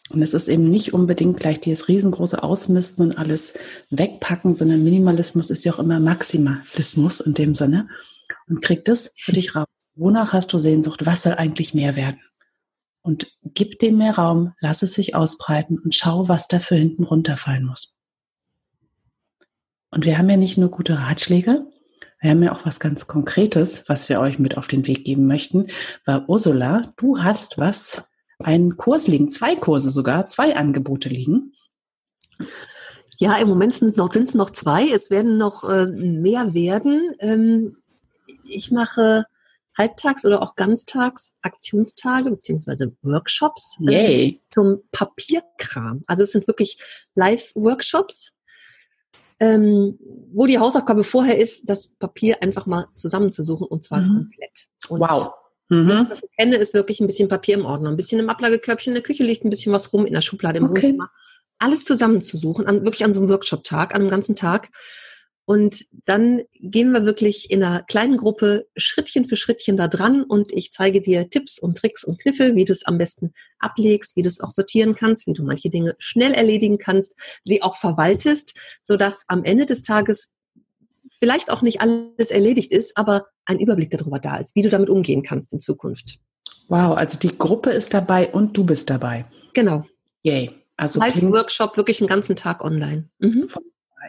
Und 0.10 0.22
es 0.22 0.34
ist 0.36 0.48
eben 0.48 0.70
nicht 0.70 0.94
unbedingt 0.94 1.40
gleich 1.40 1.60
dieses 1.60 1.88
riesengroße 1.88 2.44
Ausmisten 2.44 3.06
und 3.06 3.18
alles 3.18 3.56
wegpacken, 3.90 4.54
sondern 4.54 4.84
Minimalismus 4.84 5.50
ist 5.50 5.64
ja 5.64 5.74
auch 5.74 5.80
immer 5.80 6.00
Maximalismus 6.00 7.20
in 7.22 7.34
dem 7.34 7.56
Sinne 7.56 7.90
und 8.48 8.62
krieg 8.62 8.86
das 8.86 9.14
für 9.20 9.34
dich 9.34 9.56
raus. 9.56 9.68
Wonach 9.96 10.34
hast 10.34 10.52
du 10.54 10.58
Sehnsucht? 10.58 11.06
Was 11.06 11.24
soll 11.24 11.34
eigentlich 11.34 11.74
mehr 11.74 11.96
werden? 11.96 12.22
Und 13.02 13.32
gib 13.44 13.80
dem 13.80 13.98
mehr 13.98 14.16
Raum, 14.16 14.54
lass 14.60 14.82
es 14.82 14.94
sich 14.94 15.14
ausbreiten 15.14 15.78
und 15.78 15.94
schau, 15.94 16.30
was 16.30 16.48
dafür 16.48 16.78
hinten 16.78 17.04
runterfallen 17.04 17.66
muss. 17.66 17.94
Und 19.92 20.06
wir 20.06 20.18
haben 20.18 20.30
ja 20.30 20.38
nicht 20.38 20.58
nur 20.58 20.72
gute 20.72 20.98
Ratschläge, 20.98 21.66
wir 22.24 22.32
haben 22.32 22.42
ja 22.42 22.54
auch 22.54 22.66
was 22.66 22.80
ganz 22.80 23.06
Konkretes, 23.06 23.84
was 23.90 24.08
wir 24.08 24.22
euch 24.22 24.40
mit 24.40 24.58
auf 24.58 24.70
den 24.70 24.88
Weg 24.88 25.04
geben 25.04 25.28
möchten. 25.28 25.68
Weil 26.06 26.24
Ursula, 26.28 26.94
du 26.96 27.20
hast 27.20 27.58
was, 27.58 28.10
einen 28.40 28.78
Kurs 28.78 29.08
liegen, 29.08 29.28
zwei 29.28 29.58
Kurse 29.58 29.92
sogar, 29.92 30.26
zwei 30.28 30.56
Angebote 30.56 31.10
liegen. 31.10 31.52
Ja, 33.20 33.36
im 33.36 33.50
Moment 33.50 33.74
sind 33.74 33.90
es 33.90 33.98
noch, 33.98 34.16
noch 34.36 34.52
zwei. 34.52 34.88
Es 34.88 35.10
werden 35.10 35.38
noch 35.38 35.70
äh, 35.70 35.86
mehr 35.88 36.54
werden. 36.54 37.14
Ähm, 37.20 37.76
ich 38.46 38.72
mache 38.72 39.26
halbtags 39.78 40.26
oder 40.26 40.42
auch 40.42 40.56
ganztags 40.56 41.34
Aktionstage 41.42 42.30
beziehungsweise 42.30 42.96
Workshops 43.02 43.80
äh, 43.88 44.36
zum 44.52 44.84
Papierkram. 44.92 46.04
Also 46.08 46.24
es 46.24 46.32
sind 46.32 46.48
wirklich 46.48 46.78
Live-Workshops, 47.16 48.34
ähm, 49.40 49.98
wo 50.32 50.46
die 50.46 50.60
Hausaufgabe 50.60 51.04
vorher 51.04 51.40
ist, 51.40 51.70
das 51.70 51.88
Papier 51.96 52.42
einfach 52.42 52.66
mal 52.66 52.88
zusammenzusuchen 52.96 53.68
und 53.68 53.84
zwar 53.84 54.02
mhm. 54.02 54.16
komplett. 54.16 54.68
Und 54.90 55.00
wow. 55.00 55.34
Mhm. 55.70 56.08
Was 56.10 56.24
ich 56.24 56.30
kenne, 56.38 56.58
ist 56.58 56.74
wirklich 56.74 57.00
ein 57.00 57.08
bisschen 57.08 57.30
Papier 57.30 57.56
im 57.56 57.66
Ordner, 57.66 57.90
ein 57.90 57.98
bisschen 57.98 58.20
im 58.20 58.30
Ablagekörbchen 58.30 58.92
in 58.92 58.96
der 58.96 59.04
Küche 59.04 59.24
liegt 59.24 59.44
ein 59.44 59.50
bisschen 59.50 59.74
was 59.74 59.92
rum, 59.92 60.06
in 60.06 60.14
der 60.14 60.22
Schublade 60.22 60.60
im 60.60 60.66
okay. 60.66 60.84
Wohnzimmer. 60.84 61.10
Alles 61.58 61.86
zusammenzusuchen, 61.86 62.68
an, 62.68 62.84
wirklich 62.84 63.06
an 63.06 63.14
so 63.14 63.22
einem 63.22 63.30
Workshop-Tag, 63.30 63.96
an 63.96 64.02
einem 64.02 64.10
ganzen 64.10 64.36
Tag 64.36 64.70
und 65.46 65.86
dann 66.06 66.44
gehen 66.60 66.92
wir 66.92 67.06
wirklich 67.06 67.52
in 67.52 67.64
einer 67.64 67.84
kleinen 67.84 68.18
Gruppe 68.18 68.68
Schrittchen 68.78 69.26
für 69.26 69.36
Schrittchen 69.36 69.76
da 69.76 69.88
dran 69.88 70.24
und 70.24 70.52
ich 70.54 70.72
zeige 70.72 71.02
dir 71.02 71.30
Tipps 71.30 71.60
und 71.60 71.78
Tricks 71.78 72.04
und 72.04 72.20
Kniffe, 72.22 72.56
wie 72.56 72.66
du 72.66 72.72
es 72.72 72.86
am 72.86 72.98
besten 72.98 73.34
ablegst, 73.60 74.16
wie 74.16 74.22
du 74.22 74.30
es 74.30 74.40
auch 74.40 74.52
sortieren 74.52 74.96
kannst, 74.96 75.28
wie 75.28 75.34
du 75.34 75.44
manche 75.44 75.70
Dinge 75.70 75.96
schnell 75.98 76.32
erledigen 76.32 76.78
kannst, 76.78 77.16
sie 77.44 77.62
auch 77.62 77.76
verwaltest, 77.76 78.58
sodass 78.84 79.26
am 79.28 79.44
Ende 79.44 79.66
des 79.66 79.82
Tages 79.82 80.34
vielleicht 81.20 81.52
auch 81.52 81.62
nicht 81.62 81.82
alles 81.82 82.32
erledigt 82.32 82.72
ist, 82.72 82.96
aber 82.96 83.28
ein 83.46 83.60
Überblick 83.60 83.92
darüber 83.92 84.20
da 84.20 84.38
ist, 84.38 84.56
wie 84.56 84.62
du 84.62 84.70
damit 84.70 84.90
umgehen 84.90 85.24
kannst 85.24 85.52
in 85.52 85.60
Zukunft. 85.60 86.20
Wow, 86.70 86.96
also 86.96 87.20
die 87.20 87.38
Gruppe 87.38 87.72
ist 87.72 87.94
dabei 87.94 88.30
und 88.30 88.56
du 88.56 88.64
bist 88.64 88.90
dabei. 88.90 89.26
Genau. 89.54 89.86
Yay. 90.24 90.52
Also 90.78 91.00
Live-Workshop 91.00 91.78
wirklich 91.78 92.02
einen 92.02 92.08
ganzen 92.08 92.36
Tag 92.36 92.64
online. 92.64 93.10
Mhm. 93.20 93.48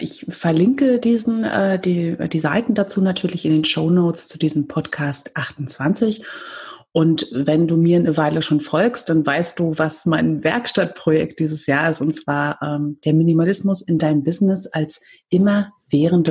Ich 0.00 0.26
verlinke 0.28 0.98
diesen, 0.98 1.44
äh, 1.44 1.78
die, 1.78 2.16
die 2.28 2.38
Seiten 2.40 2.74
dazu 2.74 3.00
natürlich 3.00 3.44
in 3.44 3.52
den 3.52 3.64
Show 3.64 3.90
Notes 3.90 4.28
zu 4.28 4.38
diesem 4.38 4.66
Podcast 4.66 5.36
28. 5.36 6.24
Und 6.96 7.26
wenn 7.32 7.66
du 7.66 7.76
mir 7.76 7.98
eine 7.98 8.16
Weile 8.16 8.40
schon 8.40 8.60
folgst, 8.60 9.08
dann 9.08 9.26
weißt 9.26 9.58
du, 9.58 9.72
was 9.76 10.06
mein 10.06 10.44
Werkstattprojekt 10.44 11.40
dieses 11.40 11.66
Jahr 11.66 11.90
ist, 11.90 12.00
und 12.00 12.14
zwar 12.14 12.60
ähm, 12.62 12.98
der 13.04 13.14
Minimalismus 13.14 13.82
in 13.82 13.98
deinem 13.98 14.22
Business 14.22 14.68
als 14.68 15.00
immer 15.28 15.72
während 15.94 16.24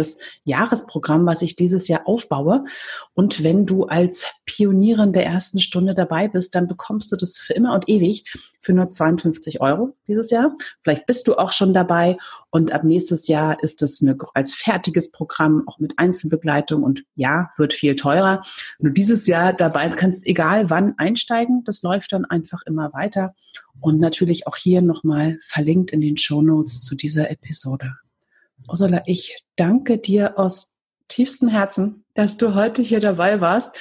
Jahresprogramm, 0.43 1.25
was 1.25 1.41
ich 1.41 1.55
dieses 1.55 1.87
Jahr 1.87 2.05
aufbaue. 2.05 2.65
Und 3.13 3.43
wenn 3.43 3.65
du 3.65 3.85
als 3.85 4.27
Pionierin 4.45 5.13
der 5.13 5.25
ersten 5.25 5.59
Stunde 5.59 5.93
dabei 5.93 6.27
bist, 6.27 6.53
dann 6.53 6.67
bekommst 6.67 7.11
du 7.11 7.15
das 7.15 7.37
für 7.37 7.53
immer 7.53 7.73
und 7.73 7.87
ewig 7.87 8.25
für 8.59 8.73
nur 8.73 8.89
52 8.89 9.61
Euro 9.61 9.95
dieses 10.07 10.31
Jahr. 10.31 10.55
Vielleicht 10.83 11.05
bist 11.05 11.27
du 11.27 11.35
auch 11.35 11.51
schon 11.51 11.73
dabei 11.73 12.17
und 12.49 12.71
ab 12.73 12.83
nächstes 12.83 13.27
Jahr 13.27 13.61
ist 13.63 13.81
es 13.81 14.03
als 14.33 14.53
fertiges 14.53 15.11
Programm 15.11 15.63
auch 15.67 15.79
mit 15.79 15.93
Einzelbegleitung 15.97 16.83
und 16.83 17.03
ja, 17.15 17.49
wird 17.57 17.73
viel 17.73 17.95
teurer. 17.95 18.41
Nur 18.79 18.91
dieses 18.91 19.27
Jahr 19.27 19.53
dabei 19.53 19.89
kannst 19.89 20.27
egal 20.27 20.69
wann 20.69 20.95
einsteigen. 20.97 21.63
Das 21.63 21.83
läuft 21.83 22.11
dann 22.11 22.25
einfach 22.25 22.61
immer 22.65 22.91
weiter 22.93 23.33
und 23.79 23.99
natürlich 23.99 24.45
auch 24.47 24.57
hier 24.57 24.81
nochmal 24.81 25.37
verlinkt 25.41 25.91
in 25.91 26.01
den 26.01 26.17
Show 26.17 26.41
Notes 26.41 26.81
zu 26.81 26.95
dieser 26.95 27.31
Episode. 27.31 28.02
Ursula, 28.67 29.03
ich 29.05 29.43
danke 29.55 29.97
dir 29.97 30.39
aus 30.39 30.77
tiefstem 31.07 31.49
Herzen, 31.49 32.05
dass 32.13 32.37
du 32.37 32.55
heute 32.55 32.81
hier 32.81 32.99
dabei 32.99 33.41
warst 33.41 33.75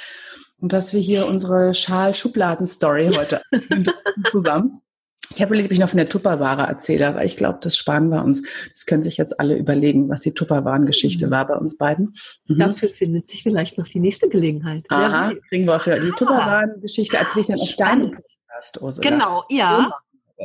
und 0.59 0.73
dass 0.73 0.93
wir 0.93 0.99
hier 0.99 1.27
unsere 1.27 1.73
Schal-Schubladen-Story 1.73 3.11
heute 3.15 3.41
zusammen. 4.31 4.81
Ich 5.29 5.41
habe 5.41 5.49
überlegt, 5.49 5.67
ob 5.67 5.71
ich 5.71 5.79
noch 5.79 5.89
von 5.89 5.97
der 5.97 6.09
Tupperware 6.09 6.67
erzähle, 6.67 7.07
aber 7.07 7.25
ich 7.25 7.37
glaube, 7.37 7.57
das 7.61 7.75
sparen 7.75 8.09
wir 8.09 8.23
uns. 8.23 8.43
Das 8.71 8.85
können 8.85 9.01
sich 9.01 9.17
jetzt 9.17 9.39
alle 9.39 9.57
überlegen, 9.57 10.09
was 10.09 10.21
die 10.21 10.33
Tupperwaren-Geschichte 10.33 11.27
mhm. 11.27 11.31
war 11.31 11.47
bei 11.47 11.55
uns 11.55 11.77
beiden. 11.77 12.13
Mhm. 12.45 12.59
Dafür 12.59 12.89
findet 12.89 13.27
sich 13.29 13.41
vielleicht 13.41 13.77
noch 13.77 13.87
die 13.87 13.99
nächste 13.99 14.27
Gelegenheit. 14.29 14.85
Aha, 14.89 15.31
ja, 15.31 15.37
kriegen 15.49 15.65
wir 15.65 15.77
auch 15.77 15.81
für 15.81 15.99
die 15.99 16.11
ah. 16.11 16.15
Tupperwaren-Geschichte 16.15 17.17
erzähle 17.17 17.41
ich 17.41 17.47
dann 17.47 17.59
auf 17.59 17.75
deinem 17.75 18.11
Podcast, 18.11 18.81
Ursula. 18.81 19.09
Genau, 19.09 19.43
ja. 19.49 19.91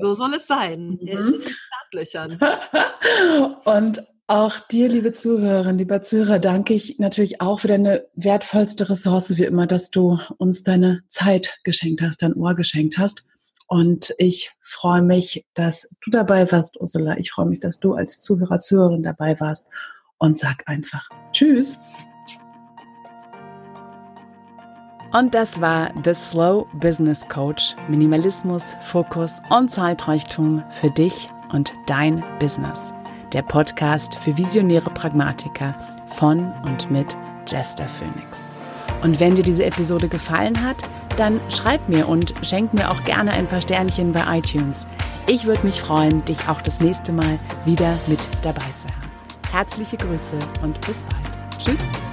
So 0.00 0.14
soll 0.14 0.34
es 0.34 0.46
sein. 0.46 0.98
Mhm. 1.00 1.42
Startlöchern. 1.90 2.38
Und 3.64 4.02
auch 4.28 4.60
dir, 4.60 4.88
liebe 4.88 5.12
Zuhörerinnen, 5.12 5.78
lieber 5.78 6.02
Zuhörer, 6.02 6.38
danke 6.38 6.74
ich 6.74 6.98
natürlich 6.98 7.40
auch 7.40 7.60
für 7.60 7.68
deine 7.68 8.06
wertvollste 8.14 8.90
Ressource, 8.90 9.38
wie 9.38 9.44
immer, 9.44 9.66
dass 9.66 9.90
du 9.90 10.18
uns 10.36 10.62
deine 10.62 11.02
Zeit 11.08 11.58
geschenkt 11.64 12.02
hast, 12.02 12.22
dein 12.22 12.34
Ohr 12.34 12.54
geschenkt 12.54 12.98
hast. 12.98 13.24
Und 13.66 14.14
ich 14.18 14.52
freue 14.60 15.02
mich, 15.02 15.46
dass 15.54 15.94
du 16.02 16.10
dabei 16.10 16.50
warst, 16.52 16.78
Ursula. 16.80 17.16
Ich 17.16 17.30
freue 17.30 17.46
mich, 17.46 17.60
dass 17.60 17.80
du 17.80 17.94
als 17.94 18.20
Zuhörer, 18.20 18.58
Zuhörerin 18.58 19.02
dabei 19.02 19.40
warst. 19.40 19.66
Und 20.18 20.38
sag 20.38 20.66
einfach 20.66 21.08
Tschüss. 21.32 21.78
Und 25.12 25.34
das 25.34 25.60
war 25.60 25.92
The 26.04 26.12
Slow 26.12 26.66
Business 26.80 27.20
Coach. 27.28 27.76
Minimalismus, 27.88 28.76
Fokus 28.82 29.40
und 29.50 29.70
Zeitreichtum 29.70 30.64
für 30.70 30.90
dich 30.90 31.28
und 31.50 31.72
dein 31.86 32.22
Business 32.40 32.78
der 33.32 33.42
Podcast 33.42 34.16
für 34.16 34.36
visionäre 34.36 34.90
Pragmatiker 34.90 35.74
von 36.06 36.52
und 36.64 36.90
mit 36.90 37.16
Jester 37.46 37.88
Phoenix. 37.88 38.38
Und 39.02 39.20
wenn 39.20 39.36
dir 39.36 39.42
diese 39.42 39.64
Episode 39.64 40.08
gefallen 40.08 40.64
hat, 40.64 40.76
dann 41.16 41.40
schreib 41.48 41.88
mir 41.88 42.08
und 42.08 42.34
schenk 42.42 42.74
mir 42.74 42.90
auch 42.90 43.04
gerne 43.04 43.32
ein 43.32 43.46
paar 43.46 43.60
Sternchen 43.60 44.12
bei 44.12 44.38
iTunes. 44.38 44.84
Ich 45.26 45.44
würde 45.44 45.66
mich 45.66 45.80
freuen, 45.80 46.24
dich 46.24 46.48
auch 46.48 46.62
das 46.62 46.80
nächste 46.80 47.12
Mal 47.12 47.38
wieder 47.64 47.94
mit 48.06 48.20
dabei 48.42 48.62
zu 48.78 48.88
haben. 48.88 49.52
Herzliche 49.52 49.96
Grüße 49.96 50.38
und 50.62 50.80
bis 50.86 51.02
bald. 51.02 51.58
Tschüss. 51.58 52.07